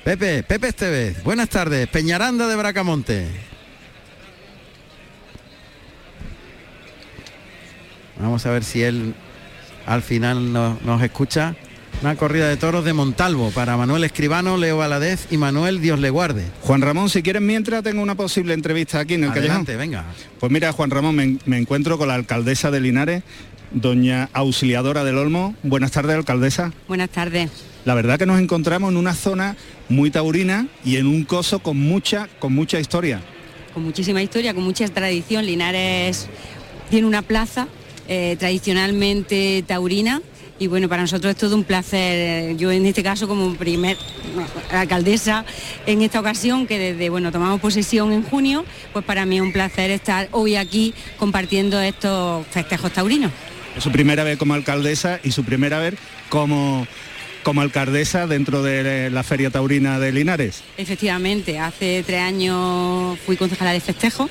[0.03, 3.25] Pepe, Pepe Estevez, buenas tardes, Peñaranda de Bracamonte.
[8.19, 9.13] Vamos a ver si él
[9.85, 11.55] al final no- nos escucha.
[12.01, 16.09] Una corrida de toros de Montalvo para Manuel Escribano, Leo Valadez y Manuel Dios le
[16.09, 16.43] guarde.
[16.61, 19.77] Juan Ramón, si quieres mientras tengo una posible entrevista aquí en el Adelante, callejón.
[19.77, 20.05] venga.
[20.37, 23.23] Pues mira, Juan Ramón, me, me encuentro con la alcaldesa de Linares,
[23.71, 25.55] doña Auxiliadora del Olmo.
[25.63, 26.73] Buenas tardes, alcaldesa.
[26.89, 27.49] Buenas tardes.
[27.85, 29.55] La verdad que nos encontramos en una zona
[29.93, 33.21] muy taurina y en un coso con mucha, con mucha historia.
[33.73, 35.45] Con muchísima historia, con mucha tradición.
[35.45, 36.27] Linares
[36.89, 37.67] tiene una plaza
[38.07, 40.21] eh, tradicionalmente taurina
[40.59, 42.55] y bueno, para nosotros es todo un placer.
[42.57, 43.97] Yo en este caso como primer
[44.71, 45.45] alcaldesa
[45.85, 49.51] en esta ocasión, que desde bueno tomamos posesión en junio, pues para mí es un
[49.51, 53.31] placer estar hoy aquí compartiendo estos festejos taurinos.
[53.75, 55.95] Es su primera vez como alcaldesa y su primera vez
[56.29, 56.87] como,
[57.43, 60.63] como alcaldesa dentro de la Feria Taurina de Linares.
[60.77, 64.29] Efectivamente, hace tres años fui concejala de festejo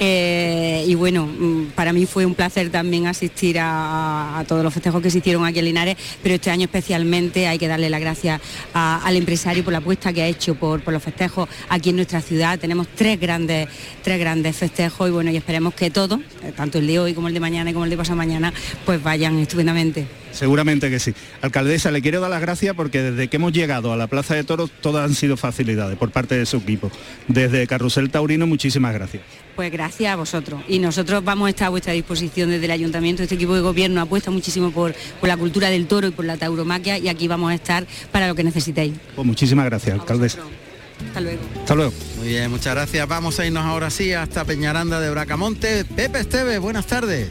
[0.00, 5.02] eh, y bueno, mm, para mí fue un placer también asistir a, todos los festejos
[5.02, 8.40] que se hicieron aquí en Linares, pero este año especialmente hay que darle las gracias
[8.72, 12.20] al empresario por la apuesta que ha hecho por, por los festejos aquí en nuestra
[12.20, 12.58] ciudad.
[12.58, 13.68] Tenemos tres grandes,
[14.02, 17.28] tres grandes festejos y bueno, y esperemos que todos, eh, tanto el de hoy como
[17.28, 18.52] el de mañana y como el de pasado mañana,
[18.86, 20.06] pues vayan estupendamente.
[20.32, 21.14] Seguramente que sí.
[21.42, 24.44] Alcaldesa, le quiero dar las gracias porque desde que hemos llegado a la Plaza de
[24.44, 26.90] Toros todas han sido facilidades por parte de su equipo.
[27.26, 29.47] Desde Carrusel Taurino, muchísimas gracias.
[29.58, 30.62] Pues gracias a vosotros.
[30.68, 33.24] Y nosotros vamos a estar a vuestra disposición desde el ayuntamiento.
[33.24, 36.36] Este equipo de gobierno apuesta muchísimo por, por la cultura del toro y por la
[36.36, 38.94] tauromaquia y aquí vamos a estar para lo que necesitéis.
[39.16, 40.36] Pues muchísimas gracias, A alcaldesa.
[40.42, 40.60] vosotros.
[41.08, 41.40] Hasta luego.
[41.58, 41.92] Hasta luego.
[42.18, 43.08] Muy bien, muchas gracias.
[43.08, 45.84] Vamos a irnos ahora sí hasta Peñaranda de Bracamonte.
[45.84, 47.28] Pepe Esteves, buenas tardes.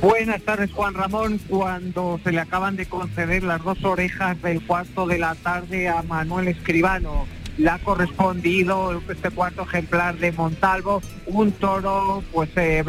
[0.00, 1.38] Buenas tardes, Juan Ramón.
[1.46, 6.00] Cuando se le acaban de conceder las dos orejas del cuarto de la tarde a
[6.00, 7.26] Manuel Escribano,
[7.56, 12.84] le ha correspondido este cuarto ejemplar de Montalvo, un toro, pues eh,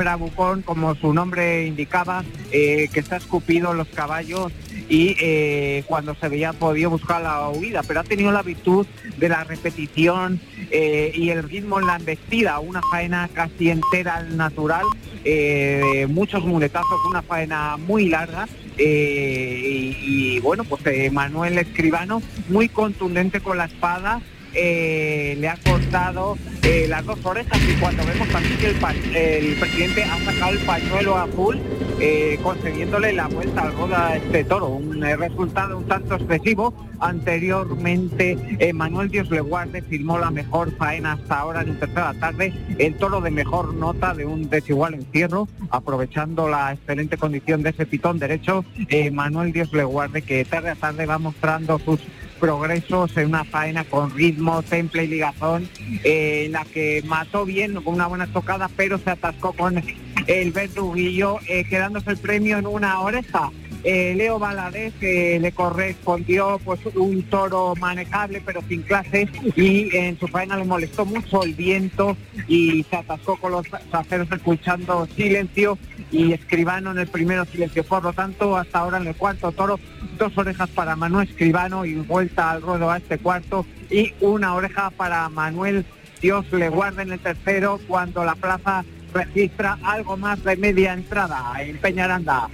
[0.65, 4.51] como su nombre indicaba, eh, que está escupido en los caballos
[4.89, 8.85] y eh, cuando se veía podía buscar la huida, pero ha tenido la virtud
[9.17, 10.39] de la repetición
[10.71, 14.85] eh, y el ritmo en la embestida, una faena casi entera al natural,
[15.23, 18.47] eh, muchos muletazos, una faena muy larga.
[18.79, 24.21] y, bueno, pues Manuel Escribano muy contundente con la espada,
[24.53, 30.03] eh, le ha cortado eh, las dos orejas y cuando vemos también que el, presidente
[30.03, 31.59] ha sacado el pañuelo azul
[31.99, 36.73] eh, concediéndole la vuelta al roda a este toro, un resultado un tanto excesivo.
[36.99, 38.35] Anteriormente
[38.73, 43.21] Manuel Dios le guarde firmó la mejor faena hasta ahora en tercera tarde, el toro
[43.21, 48.65] de mejor nota de un desigual encierro, aprovechando la excelente condición de ese pitón derecho,
[49.11, 51.99] Manuel Dios le guarde que tarde a tarde va mostrando sus
[52.39, 55.69] progresos en una faena con ritmo, temple y ligazón,
[56.03, 59.83] eh, en la que mató bien con una buena tocada, pero se atascó con
[60.27, 63.51] el verduguillo, eh, quedándose el premio en una oreja.
[63.83, 70.27] Eh, Leo Valadez le correspondió pues un toro manejable pero sin clase y en su
[70.27, 75.77] faena le molestó mucho el viento y se atascó con los aceros escuchando silencio
[76.11, 77.83] y Escribano en el primero silencio.
[77.83, 79.79] Por lo tanto, hasta ahora en el cuarto toro,
[80.17, 84.89] dos orejas para Manuel Escribano y vuelta al ruedo a este cuarto y una oreja
[84.91, 85.85] para Manuel
[86.21, 91.53] Dios le guarde en el tercero cuando la plaza registra algo más de media entrada
[91.59, 92.49] en Peñaranda.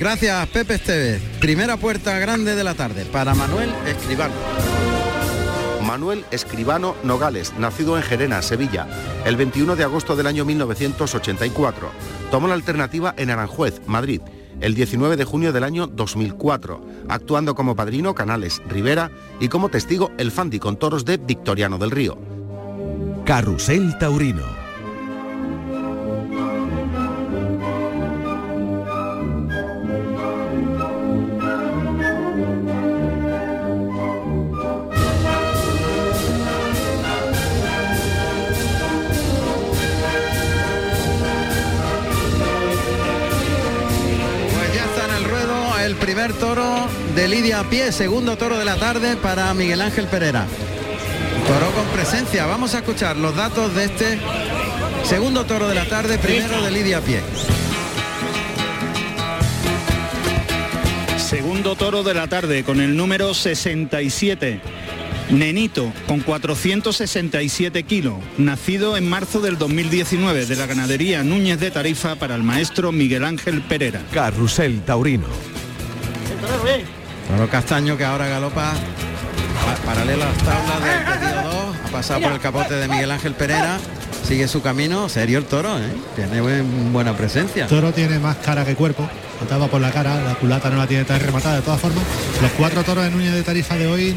[0.00, 1.20] Gracias, Pepe Esteves.
[1.40, 4.32] Primera puerta grande de la tarde para Manuel Escribano.
[5.86, 8.88] Manuel Escribano Nogales, nacido en Gerena, Sevilla,
[9.26, 11.90] el 21 de agosto del año 1984.
[12.30, 14.22] Tomó la alternativa en Aranjuez, Madrid,
[14.62, 20.12] el 19 de junio del año 2004, actuando como padrino Canales Rivera y como testigo
[20.16, 22.16] el Fandi con toros de Victoriano del Río.
[23.26, 24.59] Carrusel Taurino
[46.32, 50.46] toro de Lidia a pie, segundo toro de la tarde para Miguel Ángel Pereira.
[51.46, 52.46] Toro con presencia.
[52.46, 54.18] Vamos a escuchar los datos de este
[55.04, 57.20] segundo toro de la tarde, primero de Lidia a pie.
[61.16, 64.60] Segundo toro de la tarde con el número 67.
[65.30, 72.16] Nenito, con 467 kilos, nacido en marzo del 2019 de la ganadería Núñez de Tarifa
[72.16, 74.02] para el maestro Miguel Ángel Pereira.
[74.12, 75.59] Carrusel Taurino.
[77.30, 78.72] Toro Castaño que ahora galopa
[79.86, 83.34] paralelo a las tablas del pedido 2, ha pasado por el capote de Miguel Ángel
[83.34, 83.78] Pereira,
[84.24, 85.92] sigue su camino, serio el toro, ¿eh?
[86.16, 86.40] tiene
[86.92, 87.64] buena presencia.
[87.64, 89.08] El toro tiene más cara que cuerpo,
[89.42, 92.04] ataba por la cara, la culata no la tiene tan rematada, de todas formas,
[92.42, 94.16] los cuatro toros de Núñez de Tarifa de hoy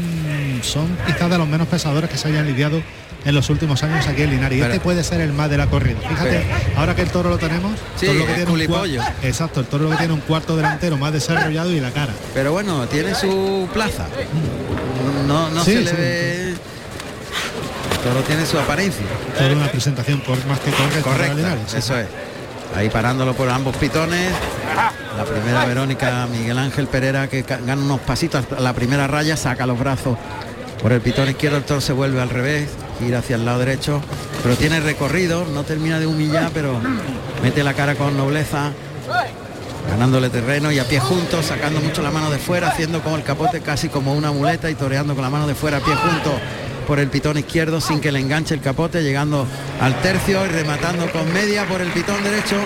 [0.62, 2.82] son quizás de los menos pesadores que se hayan lidiado
[3.24, 4.58] en los últimos años aquí en Linares.
[4.58, 5.98] Y este puede ser el más de la corrida.
[6.00, 6.44] Fíjate,
[6.76, 8.86] ahora que el toro lo tenemos, sí, lo que tiene un cuarto,
[9.22, 12.12] exacto, el toro lo que tiene un cuarto delantero más desarrollado y la cara.
[12.34, 14.06] Pero bueno, tiene su plaza.
[15.26, 16.54] No, no se le ve.
[18.02, 19.06] Toro tiene su apariencia.
[19.38, 21.02] Toda una presentación más que correcta.
[21.02, 22.06] Correcta, eso es.
[22.76, 24.30] Ahí parándolo por ambos pitones.
[25.16, 29.64] La primera Verónica Miguel Ángel Pereira que gana unos pasitos a la primera raya, saca
[29.64, 30.18] los brazos
[30.82, 34.00] por el pitón izquierdo, el toro se vuelve al revés, gira hacia el lado derecho,
[34.42, 36.80] pero tiene recorrido, no termina de humillar, pero
[37.42, 38.72] mete la cara con nobleza,
[39.90, 43.22] ganándole terreno y a pie juntos, sacando mucho la mano de fuera, haciendo con el
[43.22, 46.32] capote casi como una muleta y toreando con la mano de fuera a pie juntos
[46.86, 49.46] por el pitón izquierdo sin que le enganche el capote, llegando
[49.80, 52.56] al tercio y rematando con media por el pitón derecho.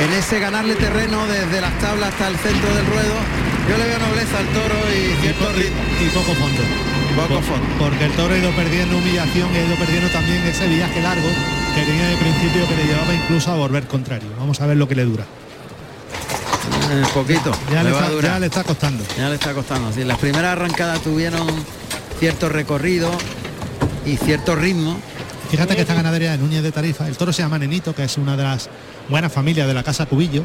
[0.00, 3.14] En ese ganarle terreno desde las tablas hasta el centro del ruedo,
[3.68, 5.82] yo le veo nobleza al toro y cierto ritmo.
[6.00, 6.97] Y poco fondo.
[7.78, 11.28] Porque el toro ha ido perdiendo humillación y ha ido perdiendo también ese viaje largo
[11.74, 14.28] que tenía de principio que le llevaba incluso a volver contrario.
[14.38, 15.24] Vamos a ver lo que le dura.
[16.92, 17.50] Un poquito.
[17.72, 19.04] Ya le, está, le, está, costando.
[19.16, 19.92] Ya le está costando.
[19.92, 21.46] Sí, las primeras arrancadas tuvieron
[22.18, 23.10] cierto recorrido
[24.06, 24.96] y cierto ritmo.
[25.50, 28.16] Fíjate que esta ganadería de Núñez de Tarifa, el toro se llama Nenito, que es
[28.16, 28.70] una de las
[29.08, 30.44] buenas familias de la Casa Cubillo,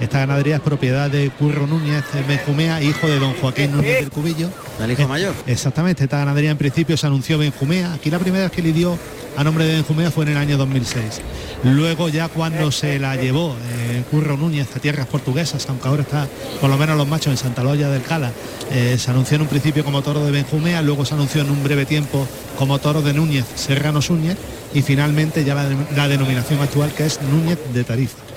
[0.00, 4.48] esta ganadería es propiedad de Curro Núñez Benjumea, hijo de don Joaquín Núñez del Cubillo.
[4.80, 5.34] El hijo mayor.
[5.46, 7.92] Exactamente, esta ganadería en principio se anunció Benjumea.
[7.92, 8.98] Aquí la primera vez que le dio
[9.36, 11.20] a nombre de Benjumea fue en el año 2006.
[11.64, 16.26] Luego ya cuando se la llevó eh, Curro Núñez a tierras portuguesas, aunque ahora está
[16.60, 18.32] por lo menos los machos en Santa Loya del Cala,
[18.70, 21.62] eh, se anunció en un principio como toro de Benjumea, luego se anunció en un
[21.62, 22.26] breve tiempo
[22.58, 24.36] como toro de Núñez Serrano Núñez
[24.74, 28.31] y finalmente ya la, la denominación actual que es Núñez de Tarifa.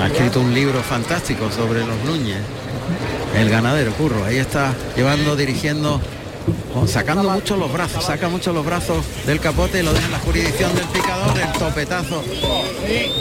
[0.00, 2.38] Ha escrito un libro fantástico sobre los Núñez.
[3.36, 4.24] El ganadero, Curro.
[4.24, 6.00] Ahí está llevando, dirigiendo,
[6.86, 10.18] sacando mucho los brazos, saca mucho los brazos del capote y lo deja en la
[10.18, 12.22] jurisdicción del picador, el topetazo.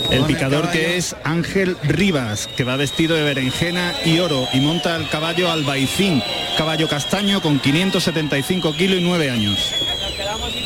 [0.10, 4.96] El picador que es Ángel Rivas, que va vestido de berenjena y oro y monta
[4.96, 6.24] el caballo Albaicín,
[6.58, 9.91] caballo castaño con 575 kilos y 9 años.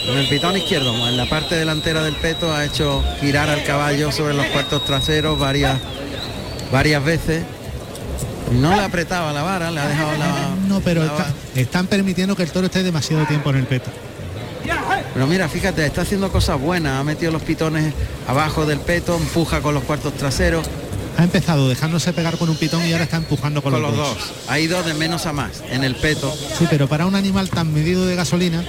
[0.07, 4.11] En el pitón izquierdo, en la parte delantera del peto, ha hecho girar al caballo
[4.11, 5.77] sobre los cuartos traseros varias,
[6.71, 7.43] varias veces.
[8.51, 10.49] No le apretaba la vara, le ha dejado la...
[10.67, 11.33] No, pero la está- vara.
[11.55, 13.89] están permitiendo que el toro esté demasiado tiempo en el peto.
[15.13, 17.93] Pero mira, fíjate, está haciendo cosas buenas, ha metido los pitones
[18.27, 20.67] abajo del peto, empuja con los cuartos traseros,
[21.17, 24.17] Ha empezado dejándose pegar con un pitón y ahora está empujando con, con los dos.
[24.49, 26.35] Ha ido de menos a más en el peto.
[26.59, 28.65] Sí, pero para un animal tan medido de gasolina,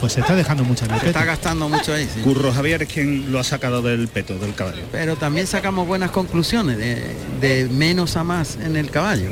[0.00, 2.20] pues se está dejando mucha en el Se está gastando mucho ahí, sí.
[2.20, 4.82] Curro Javier es quien lo ha sacado del peto del caballo.
[4.92, 7.02] Pero también sacamos buenas conclusiones de,
[7.40, 9.30] de menos a más en el caballo.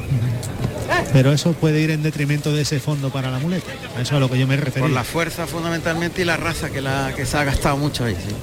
[1.13, 3.71] Pero eso puede ir en detrimento de ese fondo para la muleta.
[3.97, 4.83] A eso es a lo que yo me refería.
[4.83, 8.15] Por la fuerza fundamentalmente y la raza que, la, que se ha gastado mucho ahí,
[8.15, 8.35] sí.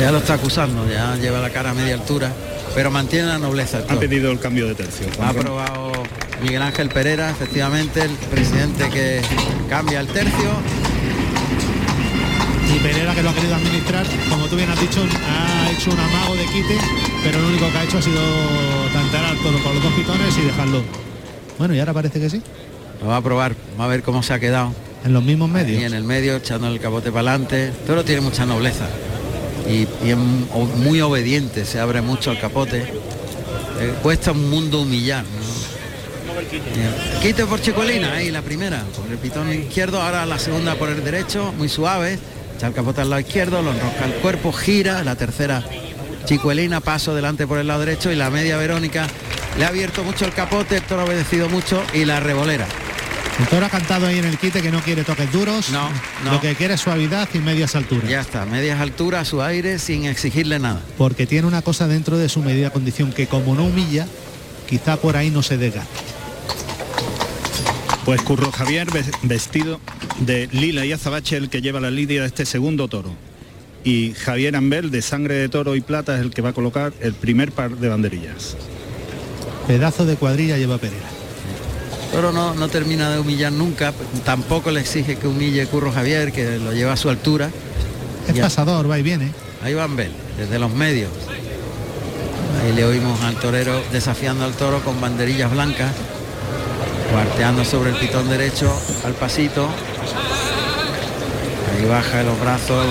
[0.00, 2.32] Ya lo está acusando, ya lleva la cara a media altura,
[2.74, 3.84] pero mantiene la nobleza.
[3.88, 5.06] Ha pedido el cambio de tercio.
[5.16, 5.91] Juan Ha aprobado
[6.42, 9.20] Miguel Ángel Pereira, efectivamente, el presidente que
[9.68, 10.50] cambia el tercio.
[12.74, 16.00] Y Pereira que lo ha querido administrar, como tú bien has dicho, ha hecho un
[16.00, 16.78] amago de quite,
[17.22, 18.20] pero lo único que ha hecho ha sido
[18.92, 20.82] tantear al toro con los dos pitones y dejarlo.
[21.58, 22.42] Bueno, y ahora parece que sí.
[23.00, 24.74] Lo va a probar, va a ver cómo se ha quedado.
[25.04, 25.80] En los mismos medios.
[25.80, 27.66] Y en el medio, echando el capote para adelante.
[27.66, 28.88] El toro tiene mucha nobleza.
[29.68, 32.82] Y, y es muy obediente, se abre mucho el capote.
[33.80, 35.24] Eh, cuesta un mundo humillar.
[35.24, 35.61] ¿no?
[37.22, 41.02] Quite por Chicolina, ahí la primera, por el pitón izquierdo, ahora la segunda por el
[41.04, 42.18] derecho, muy suave.
[42.56, 45.64] Echa el capote al lado izquierdo, lo enrosca el cuerpo, gira, la tercera
[46.24, 49.06] Chicuelina, paso delante por el lado derecho y la media Verónica
[49.58, 52.66] le ha abierto mucho el capote, el toro ha obedecido mucho y la revolera.
[53.38, 55.70] El toro ha cantado ahí en el quite que no quiere toques duros.
[55.70, 55.88] No,
[56.24, 56.32] no.
[56.32, 58.08] Lo que quiere es suavidad y medias alturas.
[58.08, 60.80] Ya está, medias alturas, su aire, sin exigirle nada.
[60.96, 64.06] Porque tiene una cosa dentro de su medida condición que como no humilla,
[64.68, 66.11] quizá por ahí no se desgasta.
[68.04, 69.80] Pues Curro Javier ves- vestido
[70.20, 73.10] de lila y azabache el que lleva la lidia de este segundo toro.
[73.84, 76.92] Y Javier Ambel de sangre de toro y plata es el que va a colocar
[77.00, 78.56] el primer par de banderillas.
[79.66, 81.06] Pedazo de cuadrilla lleva Pereira.
[82.12, 83.92] Toro no, no termina de humillar nunca,
[84.24, 87.50] tampoco le exige que humille Curro Javier, que lo lleva a su altura.
[88.28, 88.42] Es Ya.
[88.42, 89.30] pasador, va y viene.
[89.64, 91.10] Ahí van Bel, desde los medios.
[92.62, 95.92] Ahí le oímos al torero desafiando al toro con banderillas blancas,
[97.12, 99.68] cuarteando sobre el pitón derecho al pasito.
[101.70, 102.86] Ahí baja los brazos,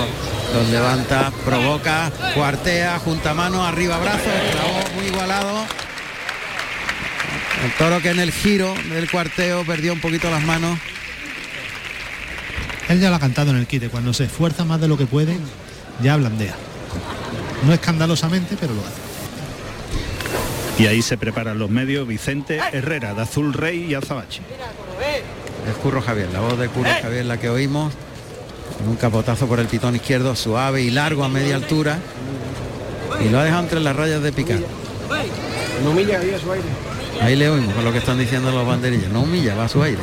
[0.54, 5.64] los levanta, provoca, cuartea, junta mano, arriba clavó muy igualado.
[7.64, 10.78] El toro que en el giro del cuarteo perdió un poquito las manos.
[12.88, 13.88] Él ya lo ha cantado en el quite.
[13.88, 15.36] Cuando se esfuerza más de lo que puede,
[16.02, 16.54] ya blandea.
[17.64, 19.01] No escandalosamente, pero lo hace.
[20.78, 24.42] Y ahí se preparan los medios Vicente Herrera de Azul Rey y Azabache.
[25.68, 27.92] Es Curro Javier, la voz de Curro Javier la que oímos.
[28.78, 31.98] Con un capotazo por el pitón izquierdo, suave y largo a media altura.
[33.24, 34.58] Y lo ha dejado entre las rayas de picar.
[35.84, 36.64] No humilla ahí a su aire.
[37.20, 39.10] Ahí le oímos con lo que están diciendo los banderillas.
[39.10, 40.00] No humilla, va a su aire.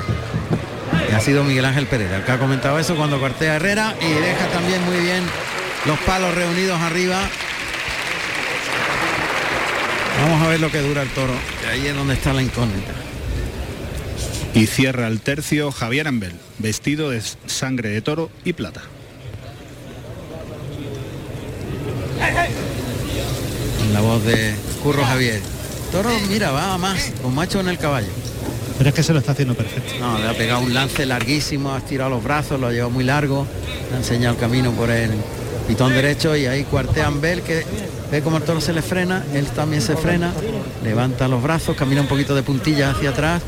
[1.09, 3.95] Y ha sido Miguel Ángel Pereira el que ha comentado eso cuando cuartea a Herrera
[3.99, 5.23] y deja también muy bien
[5.85, 7.17] los palos reunidos arriba.
[10.21, 11.33] Vamos a ver lo que dura el toro.
[11.61, 12.93] que ahí es donde está la incógnita.
[14.53, 18.81] Y cierra el tercio Javier Ambel, vestido de sangre de toro y plata.
[23.93, 24.53] La voz de
[24.83, 25.41] Curro Javier.
[25.91, 28.09] Toro, mira, va a más, con macho en el caballo.
[28.77, 29.93] Pero es que se lo está haciendo perfecto.
[29.99, 33.03] No, le ha pegado un lance larguísimo, ha estirado los brazos, lo ha llevado muy
[33.03, 33.47] largo,
[33.89, 35.11] le ha enseñado el camino por el
[35.69, 37.63] pitón derecho y ahí cuartean Bel que
[38.09, 40.33] ve como el toro se le frena, él también se frena,
[40.83, 43.43] levanta los brazos, camina un poquito de puntilla hacia atrás,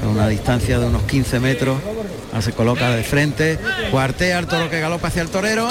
[0.00, 1.80] a una distancia de unos 15 metros,
[2.28, 3.58] ahora se coloca de frente,
[3.90, 5.68] cuartea el toro que galopa hacia el torero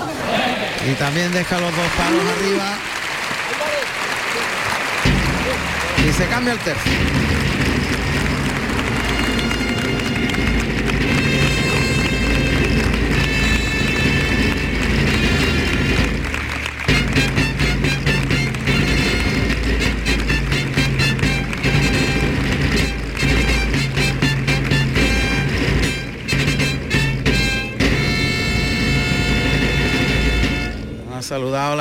[0.85, 2.77] y también deja los dos palos arriba
[6.09, 7.48] y se cambia el tercio.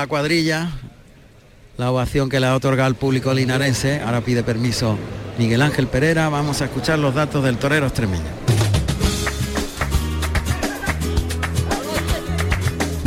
[0.09, 0.73] Cuadrilla
[1.77, 4.01] la ovación que le ha otorgado al público linarense.
[4.01, 4.99] Ahora pide permiso
[5.39, 6.29] Miguel Ángel Pereira.
[6.29, 8.25] Vamos a escuchar los datos del torero extremeño.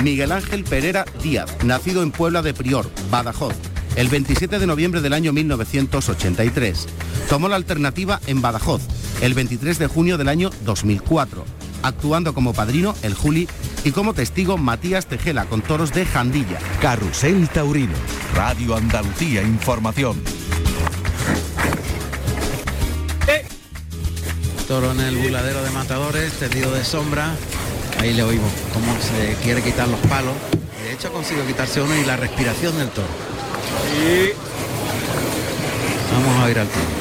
[0.02, 3.54] Miguel Ángel Pereira Díaz, nacido en Puebla de Prior, Badajoz,
[3.96, 6.88] el 27 de noviembre del año 1983.
[7.30, 8.82] Tomó la alternativa en Badajoz,
[9.22, 11.46] el 23 de junio del año 2004,
[11.84, 13.48] actuando como padrino el Juli
[13.84, 16.60] y como testigo Matías Tejela con toros de Jandilla.
[16.82, 17.94] Carrusel Taurino.
[18.36, 20.22] Radio Andalucía Información.
[24.68, 27.36] Toro en el burladero de matadores, tendido de sombra.
[28.00, 30.34] Ahí le oímos cómo se quiere quitar los palos.
[30.82, 33.08] De hecho consigo quitarse uno y la respiración del toro.
[36.14, 37.01] Vamos a ir al toro.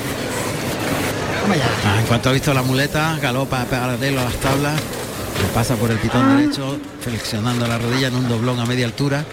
[1.53, 4.80] Ah, en cuanto ha visto la muleta, galopa paralelo a las tablas,
[5.42, 9.24] le pasa por el pitón derecho, flexionando la rodilla en un doblón a media altura.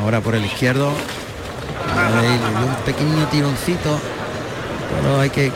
[0.00, 0.92] Ahora por el izquierdo.
[1.96, 3.98] Ahí un pequeño tironcito.
[5.02, 5.52] Pero hay que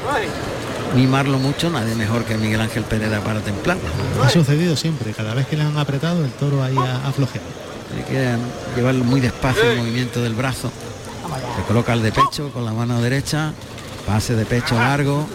[0.94, 3.82] mimarlo mucho, nadie mejor que Miguel Ángel Pereira para templarlo.
[4.22, 7.46] Ha sucedido siempre, cada vez que le han apretado el toro ahí ha aflojeado.
[7.96, 8.36] Hay que
[8.76, 10.70] llevarlo muy despacio el movimiento del brazo.
[11.56, 13.52] Se coloca el de pecho con la mano derecha,
[14.06, 15.26] pase de pecho largo,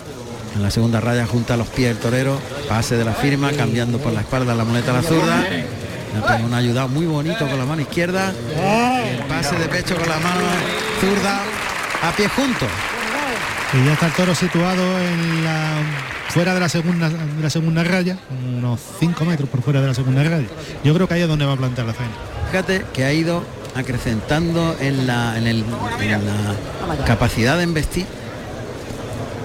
[0.55, 4.13] en la segunda raya junta los pies el torero, pase de la firma, cambiando por
[4.13, 5.41] la espalda la muleta a la zurda.
[5.49, 8.33] Le pone un ayudado muy bonito con la mano izquierda.
[8.55, 10.41] y el pase de pecho con la mano
[10.99, 11.41] zurda
[12.03, 12.69] a pie juntos.
[13.73, 15.73] Y ya está el toro situado en la
[16.29, 18.17] fuera de la segunda de la segunda raya,
[18.57, 20.47] unos 5 metros por fuera de la segunda raya.
[20.83, 22.13] Yo creo que ahí es donde va a plantar la faena.
[22.49, 23.43] Fíjate que ha ido
[23.75, 25.65] acrecentando en la, en el-
[25.99, 28.05] en la capacidad de embestir.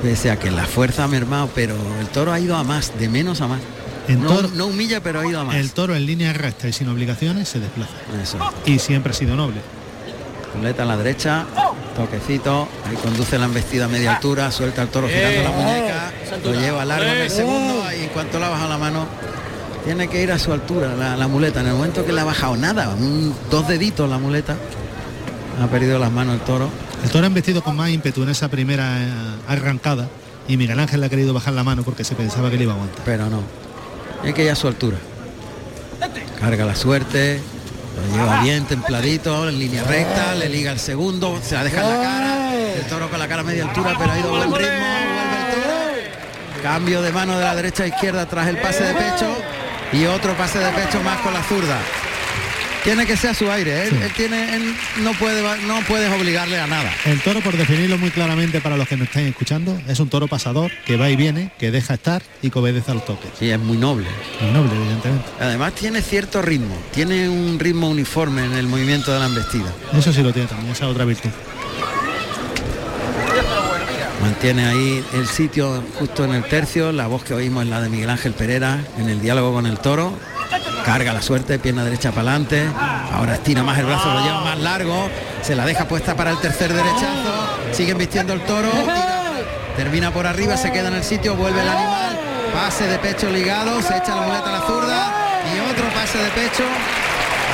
[0.03, 3.09] Pese a que la fuerza ha mermado, pero el toro ha ido a más, de
[3.09, 3.61] menos a más.
[4.09, 5.55] En no, toro- no humilla, pero ha ido a más.
[5.55, 7.92] El toro en línea recta y sin obligaciones se desplaza.
[8.20, 8.38] Eso.
[8.66, 9.61] Y siempre ha sido noble.
[10.57, 11.46] Muleta a la derecha,
[11.96, 16.12] toquecito, ahí conduce la embestida a media altura, suelta el toro girando la muñeca,
[16.44, 19.07] lo lleva largo en el segundo y en cuanto la baja la mano,
[19.84, 21.61] tiene que ir a su altura la, la muleta.
[21.61, 24.57] En el momento que le ha bajado nada, un, dos deditos la muleta,
[25.61, 26.68] ha perdido las manos el toro.
[27.03, 29.11] El toro ha embestido con más ímpetu en esa primera eh,
[29.48, 30.09] arrancada
[30.48, 32.72] y Miguel Ángel le ha querido bajar la mano porque se pensaba que le iba
[32.72, 33.05] a aguantar.
[33.05, 33.42] Pero no.
[34.22, 34.96] Hay que ir a su altura.
[36.40, 37.40] Carga la suerte.
[37.96, 41.88] Lo lleva bien templadito, en línea recta, le liga el segundo, se la deja en
[41.88, 42.55] la cara.
[42.55, 44.55] El toro con la cara a media altura, pero ha ido a buen ritmo.
[44.55, 46.62] Vuelve el toro.
[46.62, 49.36] Cambio de mano de la derecha a izquierda tras el pase de pecho.
[49.92, 51.78] Y otro pase de pecho más con la zurda.
[52.84, 53.86] Tiene que ser a su aire.
[53.86, 56.90] Él, él tiene, él no puede, no puedes obligarle a nada.
[57.04, 60.26] El toro, por definirlo muy claramente para los que nos estén escuchando, es un toro
[60.26, 63.30] pasador que va y viene, que deja estar y que obedece a los toques.
[63.38, 64.08] Sí, es muy noble.
[64.40, 65.24] Muy noble, evidentemente.
[65.38, 69.72] Además tiene cierto ritmo, tiene un ritmo uniforme en el movimiento de la embestida.
[69.96, 71.30] Eso sí lo tiene también, esa otra virtud.
[74.20, 77.88] Mantiene ahí el sitio justo en el tercio, la voz que oímos es la de
[77.88, 80.16] Miguel Ángel Pereira en el diálogo con el toro.
[80.84, 82.68] Carga la suerte, pierna derecha para adelante.
[83.12, 85.08] Ahora estira más el brazo, lo lleva más largo.
[85.42, 87.58] Se la deja puesta para el tercer derechazo.
[87.72, 88.70] Sigue vistiendo el toro.
[89.76, 92.18] termina por arriba, se queda en el sitio, vuelve el animal.
[92.52, 95.12] Pase de pecho ligado, se echa la muleta a la zurda.
[95.54, 96.64] Y otro pase de pecho.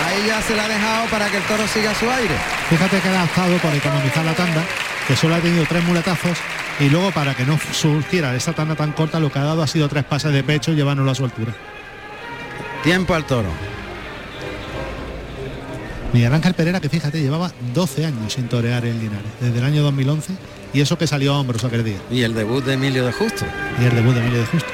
[0.06, 2.34] Ahí ya se la ha dejado para que el toro siga su aire.
[2.70, 4.62] Fíjate que ha optado por economizar la tanda,
[5.06, 6.38] que solo ha tenido tres muletazos,
[6.80, 9.66] y luego para que no surgiera esa tanda tan corta, lo que ha dado ha
[9.66, 11.52] sido tres pases de pecho llevándolo a su altura.
[12.82, 13.48] Tiempo al toro.
[16.12, 19.82] Miguel Ángel Pereira, que fíjate, llevaba 12 años sin torear en Linares, desde el año
[19.82, 20.32] 2011,
[20.72, 21.98] y eso que salió a hombros aquel día.
[22.10, 23.44] Y el debut de Emilio de Justo.
[23.80, 24.68] Y el debut de Emilio de Justo.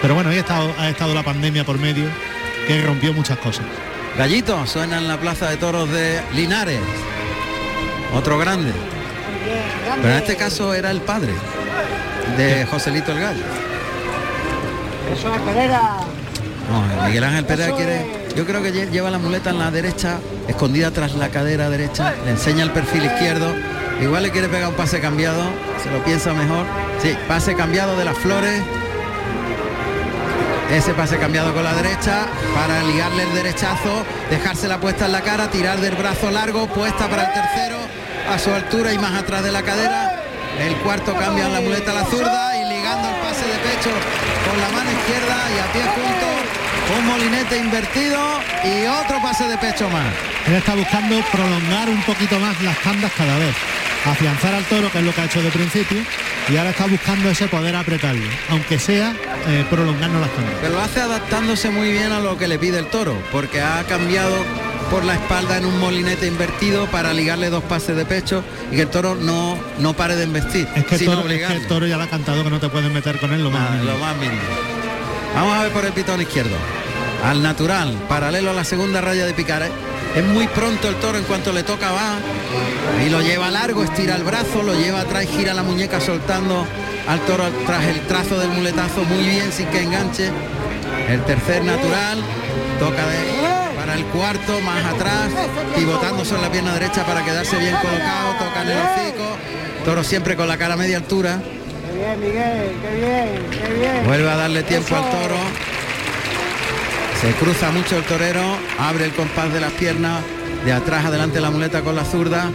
[0.00, 2.04] Pero bueno, ahí ha estado, ha estado la pandemia por medio,
[2.66, 3.64] que rompió muchas cosas.
[4.16, 6.80] Gallito suena en la plaza de toros de Linares.
[8.14, 8.72] Otro grande.
[10.02, 11.32] Pero en este caso era el padre
[12.36, 13.44] de Joselito el Gallo.
[15.12, 15.98] Eso es Pereira.
[16.68, 18.06] No, Miguel Ángel Pereira quiere.
[18.36, 22.14] Yo creo que lle- lleva la muleta en la derecha, escondida tras la cadera derecha,
[22.24, 23.54] le enseña el perfil izquierdo.
[24.02, 25.42] Igual le quiere pegar un pase cambiado,
[25.82, 26.66] se lo piensa mejor.
[27.02, 28.60] Sí, pase cambiado de las flores.
[30.70, 35.50] Ese pase cambiado con la derecha para ligarle el derechazo, dejársela puesta en la cara,
[35.50, 37.78] tirar del brazo largo, puesta para el tercero,
[38.30, 40.20] a su altura y más atrás de la cadera.
[40.60, 43.90] El cuarto cambia la muleta a la zurda y ligando el pase de pecho
[44.44, 46.26] con la mano izquierda y a pie junto,
[46.96, 48.18] un molinete invertido
[48.64, 50.06] y otro pase de pecho más.
[50.46, 53.54] Él está buscando prolongar un poquito más las tandas cada vez,
[54.06, 55.98] afianzar al toro, que es lo que ha hecho de principio,
[56.48, 59.14] y ahora está buscando ese poder apretarlo, aunque sea
[59.46, 60.54] eh, prolongando las tandas.
[60.60, 63.84] Pero lo hace adaptándose muy bien a lo que le pide el toro, porque ha
[63.84, 64.34] cambiado
[64.90, 68.82] por la espalda en un molinete invertido para ligarle dos pases de pecho y que
[68.82, 70.66] el toro no, no pare de embestir.
[70.74, 71.56] Es que, el toro, es que obligarle.
[71.58, 73.70] el toro ya le ha cantado que no te puedes meter con él lo más
[73.70, 73.92] mínimo.
[73.92, 74.77] lo más mínimo.
[75.34, 76.56] Vamos a ver por el pitón izquierdo.
[77.24, 79.62] Al natural, paralelo a la segunda raya de picar.
[79.62, 79.70] ¿eh?
[80.14, 82.16] Es muy pronto el toro en cuanto le toca va
[83.04, 86.66] y lo lleva largo, estira el brazo, lo lleva atrás, gira la muñeca soltando
[87.08, 90.30] al toro tras el trazo del muletazo muy bien sin que enganche.
[91.08, 92.22] El tercer natural,
[92.78, 95.30] toca de, para el cuarto, más atrás,
[95.76, 99.36] pivotando sobre la pierna derecha para quedarse bien colocado, toca en el hocico.
[99.84, 101.40] Toro siempre con la cara a media altura.
[101.98, 104.06] Bien, Miguel, qué bien, qué bien.
[104.06, 105.04] Vuelve a darle tiempo Eso.
[105.04, 105.36] al toro.
[107.20, 108.40] Se cruza mucho el torero,
[108.78, 110.22] abre el compás de las piernas,
[110.64, 112.50] de atrás adelante la muleta con la zurda,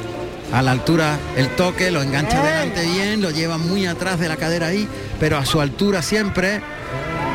[0.53, 4.37] a la altura el toque, lo engancha adelante bien, lo lleva muy atrás de la
[4.37, 4.87] cadera ahí,
[5.19, 6.61] pero a su altura siempre.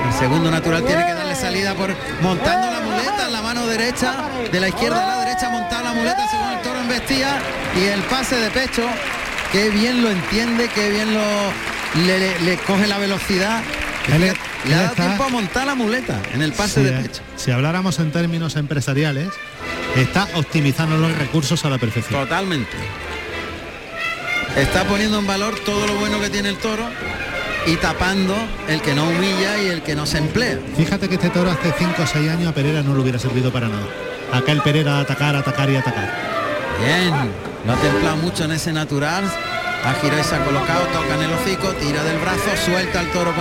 [0.06, 1.90] El segundo natural tiene que darle salida por
[2.22, 4.14] montando la muleta en la mano derecha,
[4.50, 7.38] de la izquierda a la derecha, montar la muleta según el toro embestía
[7.76, 8.86] y el pase de pecho,
[9.52, 11.20] qué bien lo entiende, qué bien lo
[11.96, 13.62] le, le- le coge la velocidad.
[14.12, 14.32] Él-
[14.64, 17.22] le ha dado está- tiempo a montar la muleta en el pase si, de pecho.
[17.36, 19.28] si habláramos en términos empresariales,
[19.96, 22.20] está optimizando los recursos a la perfección.
[22.22, 22.76] Totalmente.
[24.56, 26.84] Está poniendo en valor todo lo bueno que tiene el toro
[27.66, 28.34] y tapando
[28.68, 30.58] el que no humilla y el que no se emplea.
[30.76, 33.52] Fíjate que este toro hace 5 o 6 años a Pereira no le hubiera servido
[33.52, 33.86] para nada.
[34.32, 36.12] Acá el Pereira a atacar, atacar y atacar.
[36.82, 37.12] Bien,
[37.66, 39.24] lo ha templado mucho en ese natural.
[39.84, 43.06] Ha girado y se ha colocado, toca en el hocico, tira del brazo, suelta al
[43.08, 43.32] toro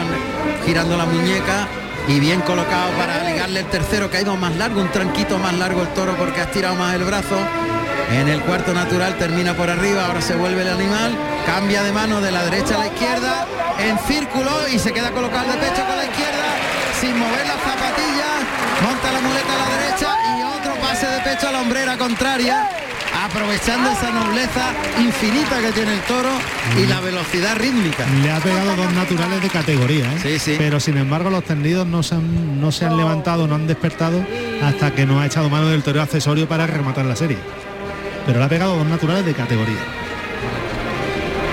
[0.65, 1.67] girando la muñeca
[2.07, 5.53] y bien colocado para ligarle el tercero que ha ido más largo, un tranquito más
[5.53, 7.37] largo el toro porque ha estirado más el brazo.
[8.11, 12.21] En el cuarto natural termina por arriba, ahora se vuelve el animal, cambia de mano
[12.21, 13.45] de la derecha a la izquierda,
[13.79, 16.45] en círculo y se queda colocado de pecho con la izquierda,
[17.01, 18.39] sin mover las zapatillas,
[18.81, 22.69] monta la muleta a la derecha y otro pase de pecho a la hombrera contraria,
[23.25, 26.29] aprovechando esa nobleza infinita que tiene el toro
[26.77, 28.05] y la velocidad rítmica.
[28.21, 30.19] Le ha pegado dos naturales de categoría, ¿eh?
[30.21, 30.55] Sí, sí.
[30.57, 34.23] pero sin embargo los tendidos no se, han, no se han levantado, no han despertado
[34.63, 37.37] hasta que no ha echado mano del toreo accesorio para rematar la serie.
[38.25, 39.77] Pero le ha pegado dos naturales de categoría.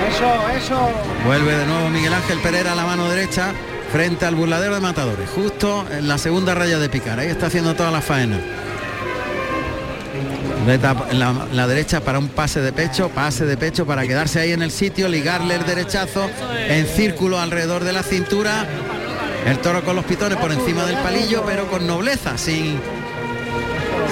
[0.09, 0.91] Eso, eso.
[1.25, 3.53] Vuelve de nuevo Miguel Ángel Pereira a la mano derecha
[3.93, 7.19] frente al burladero de matadores, justo en la segunda raya de picar.
[7.21, 8.39] Ahí está haciendo toda la faena.
[10.67, 14.53] En la, la derecha para un pase de pecho, pase de pecho para quedarse ahí
[14.53, 16.31] en el sitio, ligarle el derechazo
[16.69, 18.67] en círculo alrededor de la cintura.
[19.45, 22.81] El toro con los pitones por encima del palillo, pero con nobleza, sin,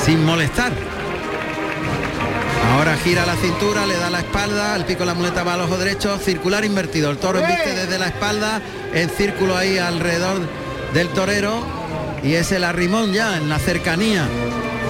[0.05, 0.73] sin molestar.
[2.75, 5.63] Ahora gira la cintura, le da la espalda, el pico de la muleta va al
[5.63, 7.11] ojo derecho, circular invertido.
[7.11, 8.61] El toro embiste desde la espalda,
[8.93, 10.41] en círculo ahí alrededor
[10.93, 11.65] del torero.
[12.23, 14.29] Y es el arrimón ya en la cercanía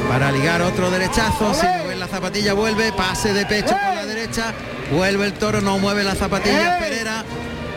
[0.09, 1.55] para ligar otro derechazo.
[1.55, 4.53] Si mover la zapatilla vuelve, pase de pecho con la derecha,
[4.91, 7.25] vuelve el toro, no mueve la zapatilla Pereira.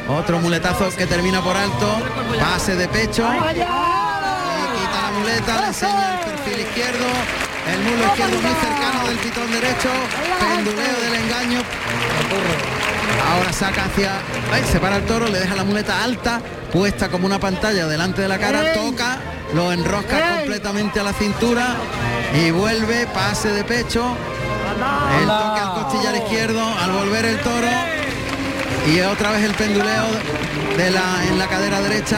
[0.08, 1.98] Otro muletazo que termina por alto,
[2.40, 3.24] pase de pecho.
[3.24, 7.06] Y quita la muleta, le enseña el perfil izquierdo,
[7.74, 9.90] el mulo izquierdo muy cercano del pitón derecho,
[10.40, 11.62] penduleo del engaño.
[13.32, 14.12] Ahora saca hacia,
[14.52, 16.42] ay, se para el toro, le deja la muleta alta,
[16.72, 19.18] puesta como una pantalla delante de la cara, toca,
[19.54, 21.76] lo enrosca completamente a la cintura
[22.34, 24.16] y vuelve, pase de pecho,
[25.22, 27.68] el toque al costillar izquierdo, al volver el toro.
[28.88, 30.04] Y otra vez el penduleo
[30.78, 32.18] de la, en la cadera derecha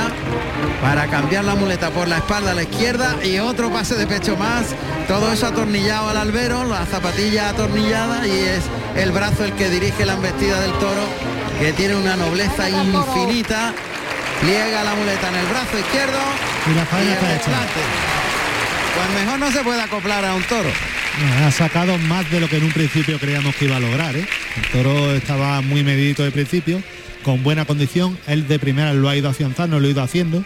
[0.82, 4.36] para cambiar la muleta por la espalda a la izquierda y otro pase de pecho
[4.38, 4.68] más.
[5.08, 8.64] Todo eso atornillado al albero, la zapatilla atornillada y es
[8.96, 11.08] el brazo el que dirige la embestida del toro,
[11.60, 13.74] que tiene una nobleza infinita.
[14.42, 16.20] Pliega la muleta en el brazo izquierdo
[16.68, 17.52] Y la el está hecha.
[18.96, 20.70] Pues mejor no se puede acoplar a un toro.
[21.44, 24.16] Ha sacado más de lo que en un principio creíamos que iba a lograr.
[24.16, 24.28] ¿eh?
[24.56, 26.82] El toro estaba muy medidito de principio,
[27.28, 28.18] con buena condición.
[28.26, 30.46] Él de primera lo ha ido afianzando, lo ha ido haciendo.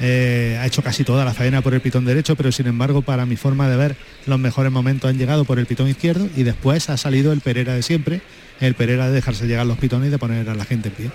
[0.00, 3.26] Eh, ha hecho casi toda la faena por el pitón derecho, pero sin embargo, para
[3.26, 6.88] mi forma de ver, los mejores momentos han llegado por el pitón izquierdo y después
[6.88, 8.22] ha salido el Pereira de siempre,
[8.60, 11.10] el Pereira de dejarse llegar los pitones y de poner a la gente en pie.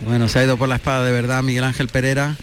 [0.00, 2.36] Bueno, se ha ido por la espada de verdad Miguel Ángel Pereira.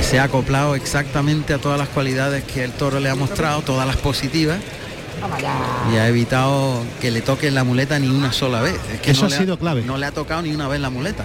[0.00, 3.84] Se ha acoplado exactamente a todas las cualidades que el toro le ha mostrado, todas
[3.84, 4.60] las positivas.
[5.92, 8.76] Y ha evitado que le toque la muleta ni una sola vez.
[8.92, 9.82] Es que Eso no ha le sido clave.
[9.82, 11.24] No le ha tocado ni una vez la muleta.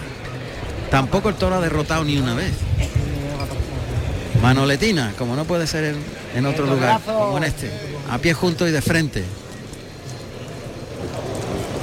[0.91, 2.51] Tampoco el toro ha derrotado ni una vez.
[4.41, 5.97] Manoletina, como no puede ser en,
[6.35, 7.19] en otro El lugar, brazo.
[7.19, 7.71] como en este.
[8.09, 9.23] A pie junto y de frente.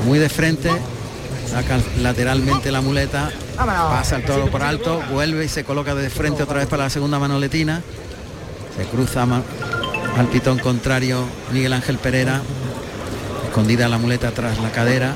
[0.06, 0.70] Muy de frente.
[1.50, 3.30] Saca lateralmente la muleta.
[3.56, 6.90] Pasa el toro por alto, vuelve y se coloca de frente otra vez para la
[6.90, 7.82] segunda manoletina.
[8.76, 9.26] Se cruza
[10.16, 12.40] al pitón contrario Miguel Ángel Pereira.
[13.46, 15.14] Escondida la muleta tras la cadera.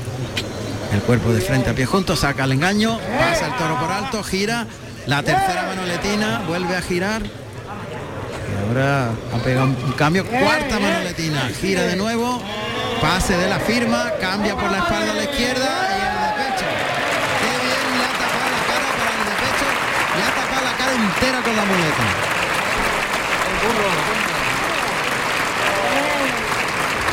[0.93, 4.23] El cuerpo de frente a pie junto, saca el engaño, pasa el toro por alto,
[4.23, 4.65] gira.
[5.05, 7.21] La tercera manoletina, vuelve a girar.
[7.23, 10.25] Y ahora ha pegado un cambio.
[10.25, 12.41] Cuarta manoletina, gira de nuevo.
[13.01, 16.65] Pase de la firma, cambia por la espalda a la izquierda y el de pecho.
[17.39, 19.35] Qué bien le ha tapado la cara el de.
[20.17, 22.05] Le ha tapado la cara entera con la muleta.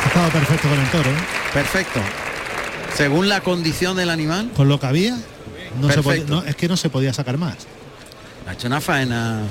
[0.03, 1.09] Ha estado perfecto con el toro.
[1.11, 1.13] ¿eh?
[1.53, 1.99] Perfecto.
[2.95, 5.17] Según la condición del animal, Con lo que había,
[5.79, 7.55] no se podía- no, es que no se podía sacar más.
[8.47, 9.41] ha hecho una faena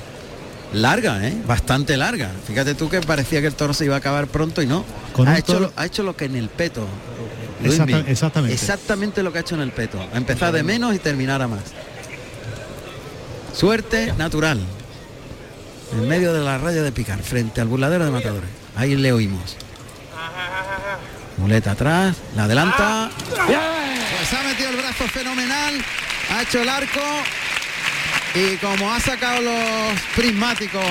[0.73, 1.37] larga, ¿eh?
[1.45, 2.31] Bastante larga.
[2.47, 4.83] Fíjate tú que parecía que el toro se iba a acabar pronto y no.
[5.13, 6.85] Con ha, hecho toro- ha hecho lo que en el peto.
[7.63, 8.53] Exacta- exactamente.
[8.53, 9.99] Exactamente lo que ha hecho en el peto.
[10.13, 11.61] Empezar de menos y terminar a más.
[13.53, 14.59] Suerte natural.
[15.93, 18.49] En medio de la raya de picar, frente al burladero de matadores.
[18.75, 19.55] Ahí le oímos.
[21.37, 23.09] Muleta atrás, la adelanta.
[23.29, 25.75] Pues ha metido el brazo fenomenal,
[26.35, 27.01] ha hecho el arco
[28.33, 30.83] y como ha sacado los prismáticos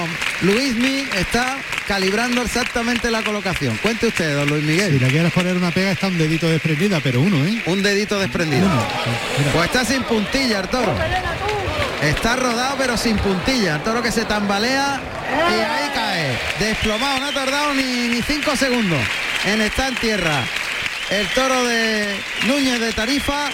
[0.42, 3.76] Luismi está calibrando exactamente la colocación.
[3.78, 5.01] Cuente usted, don Luis Si Miguel.
[5.01, 7.62] le quieres poner una pega está un dedito desprendida, pero uno, ¿eh?
[7.66, 8.68] Un dedito desprendido.
[9.53, 10.94] Pues está sin puntilla el toro.
[12.03, 13.76] Está rodado pero sin puntilla.
[13.76, 15.01] El toro que se tambalea
[15.51, 16.38] y ahí cae.
[16.59, 19.01] Desplomado, no ha tardado ni, ni cinco segundos
[19.47, 20.44] en estar en tierra.
[21.11, 22.16] El toro de
[22.47, 23.49] Núñez de Tarifa,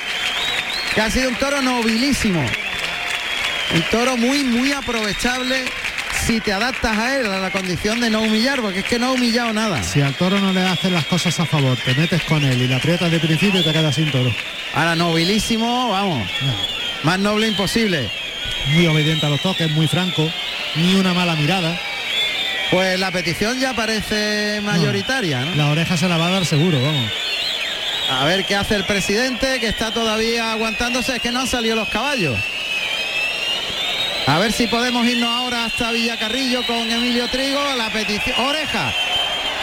[0.94, 2.44] que ha sido un toro nobilísimo.
[3.74, 5.64] Un toro muy, muy aprovechable
[6.26, 9.08] si te adaptas a él, a la condición de no humillar, porque es que no
[9.08, 9.82] ha humillado nada.
[9.82, 12.68] Si al toro no le haces las cosas a favor, te metes con él y
[12.68, 14.32] le aprietas de principio y te quedas sin toro.
[14.74, 16.28] Ahora nobilísimo, vamos.
[17.02, 18.08] Más noble imposible.
[18.68, 20.30] Muy obediente a los toques, muy franco,
[20.76, 21.78] ni una mala mirada.
[22.72, 25.54] Pues la petición ya parece mayoritaria, ¿no?
[25.54, 27.12] La oreja se la va a dar seguro, vamos.
[28.10, 31.76] A ver qué hace el presidente, que está todavía aguantándose, es que no han salido
[31.76, 32.38] los caballos.
[34.26, 38.40] A ver si podemos irnos ahora hasta Villacarrillo con Emilio Trigo, la petición.
[38.40, 38.90] Oreja.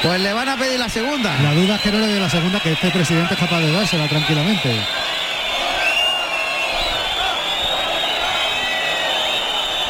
[0.03, 1.35] Pues le van a pedir la segunda.
[1.41, 3.71] La duda es que no le dé la segunda, que este presidente es capaz de
[3.71, 4.69] dársela tranquilamente.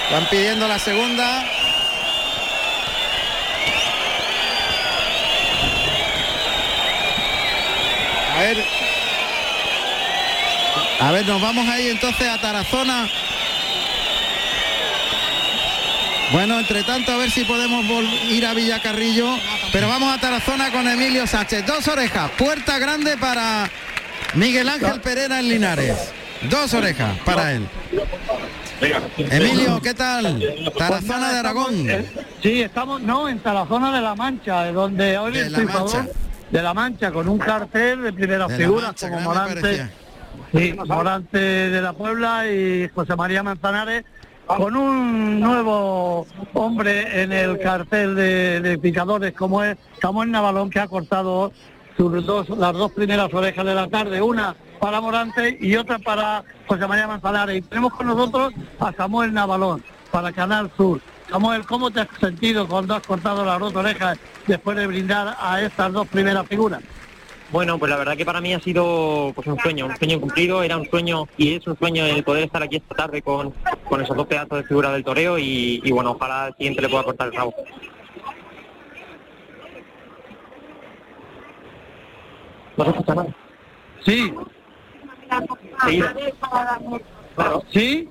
[0.09, 1.45] Van pidiendo la segunda.
[8.39, 8.65] A ver.
[10.99, 13.07] A ver, nos vamos ahí entonces a Tarazona.
[16.31, 17.83] Bueno, entre tanto, a ver si podemos
[18.29, 19.27] ir a Villacarrillo.
[19.71, 21.65] Pero vamos a Tarazona con Emilio Sánchez.
[21.65, 22.29] Dos orejas.
[22.37, 23.69] Puerta grande para
[24.35, 26.11] Miguel Ángel Pereira en Linares.
[26.49, 27.67] Dos orejas para él.
[29.17, 30.41] Emilio, ¿qué tal?
[30.77, 31.87] Tarazona de Aragón.
[32.43, 36.07] Sí, estamos, no, en Tarazona de la Mancha, de donde hoy De el La Mancha.
[36.51, 39.89] de la Mancha, con un cartel de primeras De figuras Mancha, como Morante.
[40.51, 44.03] Sí, Morante de la Puebla y José María Manzanares,
[44.45, 50.87] con un nuevo hombre en el cartel de, picadores como es Samuel Navalón, que ha
[50.87, 51.51] cortado
[51.95, 56.43] sus dos, las dos primeras orejas de la tarde, una para Morante y otra para
[56.67, 57.57] José María Manzanares.
[57.57, 60.99] Y tenemos con nosotros a Samuel Navalón, para Canal Sur.
[61.29, 64.17] Samuel, ¿cómo te has sentido cuando has cortado las dos orejas
[64.47, 66.81] después de brindar a estas dos primeras figuras?
[67.51, 70.61] Bueno, pues la verdad que para mí ha sido pues un sueño, un sueño cumplido,
[70.61, 73.51] era un sueño y es un sueño el poder estar aquí esta tarde con,
[73.87, 76.89] con esos dos pedazos de figura del toreo y, y bueno, ojalá al siguiente le
[76.89, 77.55] pueda cortar el rabo.
[82.77, 83.35] ¿No se escucha nada?
[84.05, 84.33] Sí.
[87.71, 88.09] ¿Sí?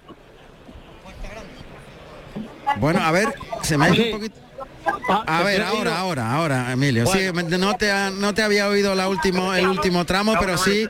[2.76, 4.02] Bueno, a ver, se me ha Sí.
[4.12, 4.40] un poquito.
[5.08, 7.06] Ah, A ver, ahora, ahora, ahora, Emilio.
[7.06, 7.58] Sí, Bueno.
[7.58, 10.86] no te, ha- no te había oído la último, el último tramo, pero sí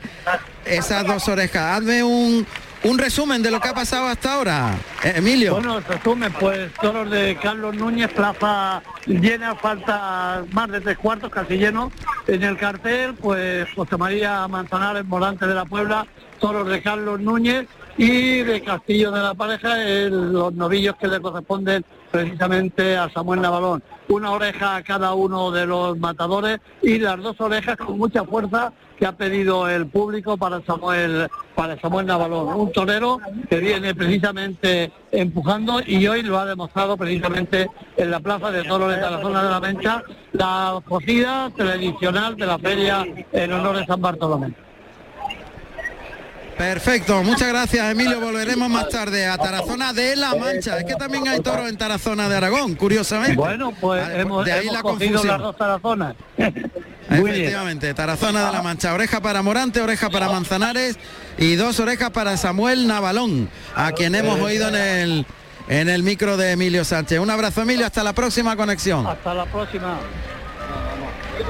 [0.65, 1.77] esas dos orejas.
[1.77, 2.45] Hazme un,
[2.83, 5.53] un resumen de lo que ha pasado hasta ahora, Eh, Emilio.
[5.55, 11.55] Bueno, resumen, pues toros de Carlos Núñez, plaza llena, falta más de tres cuartos, casi
[11.57, 11.91] lleno.
[12.27, 16.05] En el cartel, pues José María Manzanares, Morante de la Puebla,
[16.39, 17.65] toros de Carlos Núñez
[17.99, 19.75] y de Castillo de la Pareja,
[20.09, 23.83] los novillos que le corresponden precisamente a Samuel Navalón.
[24.07, 28.71] Una oreja a cada uno de los matadores y las dos orejas con mucha fuerza
[28.97, 33.19] que ha pedido el público para Samuel para Samuel Navalón, un torero
[33.49, 38.95] que viene precisamente empujando y hoy lo ha demostrado precisamente en la plaza de toros
[38.95, 43.85] de la zona de la Mencha, la cocida tradicional de la feria en honor de
[43.85, 44.68] San Bartolomé.
[46.59, 48.19] Perfecto, muchas gracias Emilio.
[48.19, 50.77] Volveremos más tarde a Tarazona de La Mancha.
[50.77, 53.37] Es que también hay toros en Tarazona de Aragón, curiosamente.
[53.37, 55.25] Bueno, pues Vale, hemos, de ahí hemos la confusión.
[55.25, 56.15] las dos tarazonas.
[57.09, 60.99] Efectivamente, Tarazona de la Mancha, oreja para Morante, oreja para Manzanares
[61.37, 65.25] y dos orejas para Samuel Navalón, a quien hemos oído en el
[65.69, 67.19] en el micro de Emilio Sánchez.
[67.19, 69.07] Un abrazo Emilio, hasta la próxima conexión.
[69.07, 69.97] Hasta la próxima.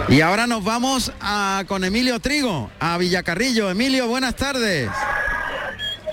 [0.08, 3.70] Y ahora nos vamos a, con Emilio Trigo, a Villacarrillo.
[3.70, 4.90] Emilio, buenas tardes.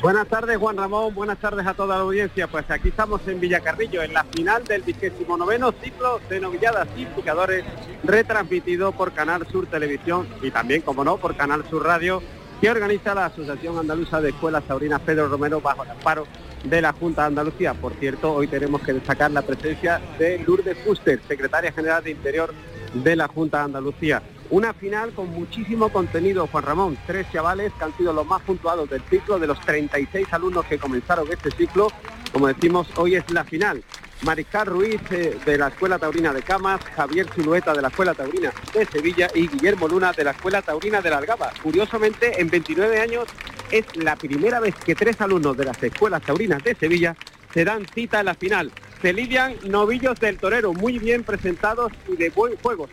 [0.02, 2.46] Buenas tardes Juan Ramón, buenas tardes a toda la audiencia.
[2.46, 7.64] Pues aquí estamos en Villacarrillo, en la final del 29 ciclo de novilladas y picadores,
[8.04, 12.22] retransmitido por Canal Sur Televisión y también, como no, por Canal Sur Radio,
[12.60, 16.26] que organiza la Asociación Andaluza de Escuelas Taurinas Pedro Romero bajo el amparo
[16.62, 17.74] de la Junta de Andalucía.
[17.74, 22.52] Por cierto, hoy tenemos que destacar la presencia de Lourdes Fuster, secretaria general de Interior
[22.94, 24.22] de la Junta de Andalucía.
[24.50, 26.98] Una final con muchísimo contenido, Juan Ramón.
[27.06, 30.78] Tres chavales que han sido los más puntuados del ciclo, de los 36 alumnos que
[30.78, 31.88] comenzaron este ciclo.
[32.32, 33.82] Como decimos, hoy es la final.
[34.22, 38.52] Mariscal Ruiz eh, de la Escuela Taurina de Camas, Javier Silueta de la Escuela Taurina
[38.72, 41.52] de Sevilla y Guillermo Luna de la Escuela Taurina de la Algaba.
[41.62, 43.26] Curiosamente, en 29 años
[43.70, 47.16] es la primera vez que tres alumnos de las Escuelas Taurinas de Sevilla
[47.52, 48.72] se dan cita en la final.
[49.02, 52.88] Se lidian novillos del torero, muy bien presentados y de buen juego.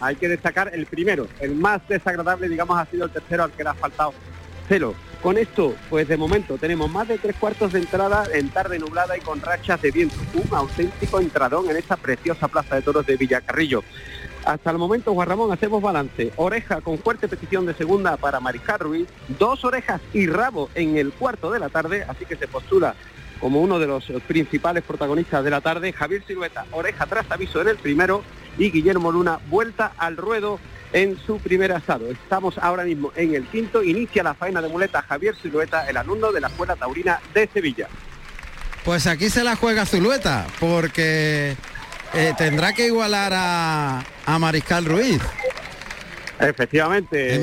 [0.00, 3.62] Hay que destacar el primero, el más desagradable, digamos, ha sido el tercero al que
[3.62, 4.14] le ha faltado
[4.68, 4.94] celo.
[5.22, 9.16] Con esto, pues de momento tenemos más de tres cuartos de entrada en tarde nublada
[9.16, 10.16] y con rachas de viento.
[10.34, 13.82] Un auténtico entradón en esta preciosa plaza de toros de Villacarrillo.
[14.44, 16.30] Hasta el momento, Juan Ramón, hacemos balance.
[16.36, 21.12] Oreja con fuerte petición de segunda para Mariscal Ruiz, dos orejas y rabo en el
[21.12, 22.94] cuarto de la tarde, así que se postula
[23.44, 27.68] como uno de los principales protagonistas de la tarde, Javier Silueta, oreja tras aviso en
[27.68, 28.24] el primero
[28.56, 30.58] y Guillermo Luna, vuelta al ruedo
[30.94, 32.10] en su primer asado.
[32.10, 36.32] Estamos ahora mismo en el quinto, inicia la faena de muleta Javier Silueta, el alumno
[36.32, 37.86] de la Escuela Taurina de Sevilla.
[38.82, 41.54] Pues aquí se la juega Zulueta, porque
[42.14, 45.20] eh, tendrá que igualar a, a Mariscal Ruiz.
[46.40, 47.34] Efectivamente,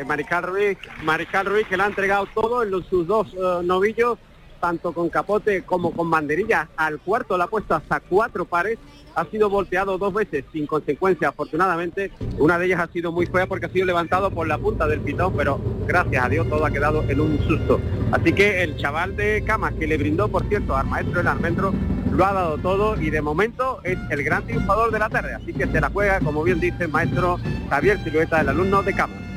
[0.00, 3.62] eh, Mariscal Ruiz, Mariscal Ruiz que le ha entregado todo en los- sus dos eh,
[3.64, 4.18] novillos,
[4.60, 6.68] tanto con capote como con banderilla.
[6.76, 8.78] Al cuarto le ha puesto hasta cuatro pares,
[9.14, 12.10] ha sido volteado dos veces sin consecuencia, afortunadamente.
[12.38, 15.00] Una de ellas ha sido muy fea porque ha sido levantado por la punta del
[15.00, 17.80] pitón, pero gracias a Dios todo ha quedado en un susto.
[18.12, 21.72] Así que el chaval de Camas que le brindó, por cierto, al maestro del almendro,
[22.12, 25.34] lo ha dado todo y de momento es el gran triunfador de la tarde.
[25.34, 27.38] Así que se la juega, como bien dice el maestro
[27.70, 29.35] Javier Silueta, el alumno de Camas.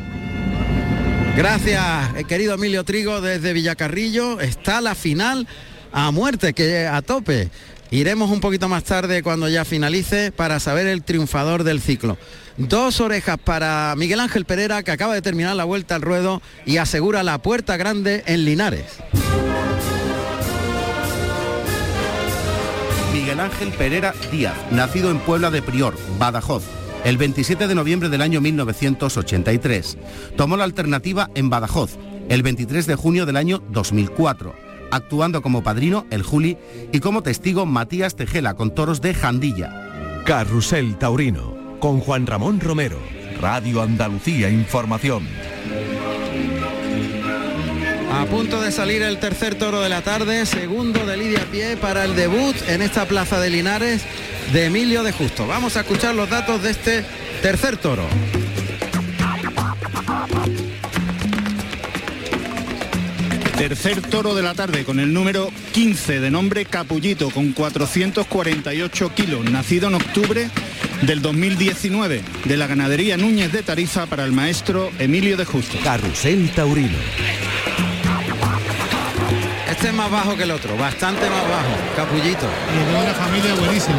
[1.39, 4.41] Gracias, eh, querido Emilio Trigo, desde Villacarrillo.
[4.41, 5.47] Está la final
[5.93, 7.49] a muerte, que a tope.
[7.91, 12.17] Iremos un poquito más tarde cuando ya finalice para saber el triunfador del ciclo.
[12.57, 16.75] Dos orejas para Miguel Ángel Pereira, que acaba de terminar la vuelta al ruedo y
[16.75, 18.97] asegura la puerta grande en Linares.
[23.13, 26.63] Miguel Ángel Pereira Díaz, nacido en Puebla de Prior, Badajoz,
[27.05, 29.97] el 27 de noviembre del año 1983.
[30.35, 31.97] Tomó la alternativa en Badajoz,
[32.29, 34.53] el 23 de junio del año 2004,
[34.91, 36.57] actuando como padrino el Juli
[36.91, 40.23] y como testigo Matías Tejela con toros de Jandilla.
[40.25, 42.99] Carrusel Taurino, con Juan Ramón Romero.
[43.39, 45.25] Radio Andalucía Información.
[48.11, 52.03] A punto de salir el tercer toro de la tarde, segundo de Lidia Pie para
[52.03, 54.03] el debut en esta plaza de Linares
[54.53, 55.47] de Emilio de Justo.
[55.47, 57.05] Vamos a escuchar los datos de este
[57.41, 58.07] tercer toro.
[63.57, 69.51] Tercer toro de la tarde con el número 15 de nombre Capullito con 448 kilos,
[69.51, 70.49] nacido en octubre
[71.01, 75.77] del 2019 de la ganadería Núñez de Tarifa para el maestro Emilio de Justo.
[75.83, 76.97] Carrusel Taurino.
[79.99, 82.47] Más bajo que el otro, bastante más bajo, capullito.
[82.73, 83.97] Y de una familia buenísima.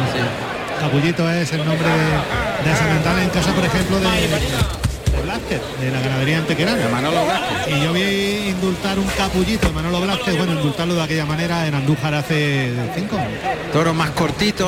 [0.79, 5.91] Capullito es el nombre de, de semental en casa, por ejemplo, de, de Blázquez, de
[5.91, 6.89] la ganadería antequerana.
[6.91, 7.77] Manolo Blázquez.
[7.77, 11.75] Y yo vi indultar un capullito de Manolo Blázquez, bueno, indultarlo de aquella manera en
[11.75, 13.39] Andújar hace cinco años.
[13.71, 14.67] Toro más cortito,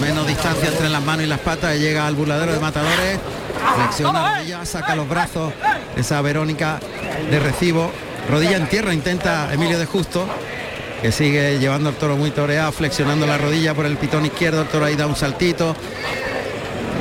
[0.00, 3.18] menos distancia entre las manos y las patas, y llega al burladero de matadores,
[3.74, 5.52] flexiona la rodilla, saca los brazos,
[5.96, 6.78] esa Verónica
[7.32, 7.90] de recibo,
[8.30, 10.28] rodilla en tierra, intenta Emilio de Justo,
[11.02, 14.68] que sigue llevando el toro muy toreado, flexionando la rodilla por el pitón izquierdo, el
[14.68, 15.76] toro ahí da un saltito,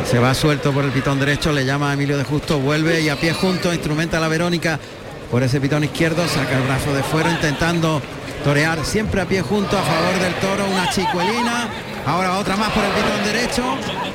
[0.10, 3.10] se va suelto por el pitón derecho, le llama a Emilio de Justo, vuelve y
[3.10, 4.80] a pie junto, instrumenta a la Verónica
[5.32, 8.02] por ese pitón izquierdo, saca el brazo de fuera intentando
[8.44, 11.70] torear siempre a pie junto a favor del toro, una chicuelina,
[12.08, 13.64] Ahora otra más por el pitón derecho.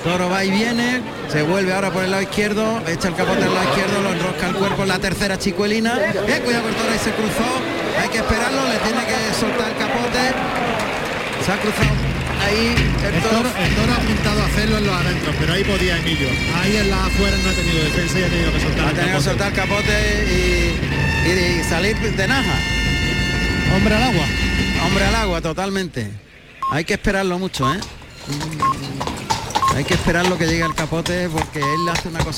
[0.03, 1.03] Toro va y viene.
[1.29, 2.81] Se vuelve ahora por el lado izquierdo.
[2.89, 4.01] Echa el capote al lado izquierdo.
[4.03, 5.99] Lo enrosca el cuerpo en la tercera chicuelina.
[5.99, 7.72] Eh, cuidado con el toro ahí se cruzó.
[8.03, 8.67] Hay que esperarlo.
[8.69, 10.23] Le tiene que soltar el capote.
[11.47, 11.91] Se ha cruzado
[12.45, 12.75] ahí
[13.07, 13.37] el toro.
[13.37, 16.29] toro, el toro ha apuntado a hacerlo en los adentros, pero ahí podía Emilio.
[16.63, 18.97] Ahí en la afuera no ha tenido defensa y ha tenido que soltar Ha el
[18.97, 19.95] tenido que soltar el capote
[20.29, 22.55] y, y- y salir de naja.
[23.77, 24.25] Hombre al agua.
[24.87, 26.11] Hombre al agua, totalmente.
[26.71, 27.79] Hay que esperarlo mucho, ¿eh?
[29.77, 32.33] Hay que esperar lo que llegue al capote porque él hace una cosita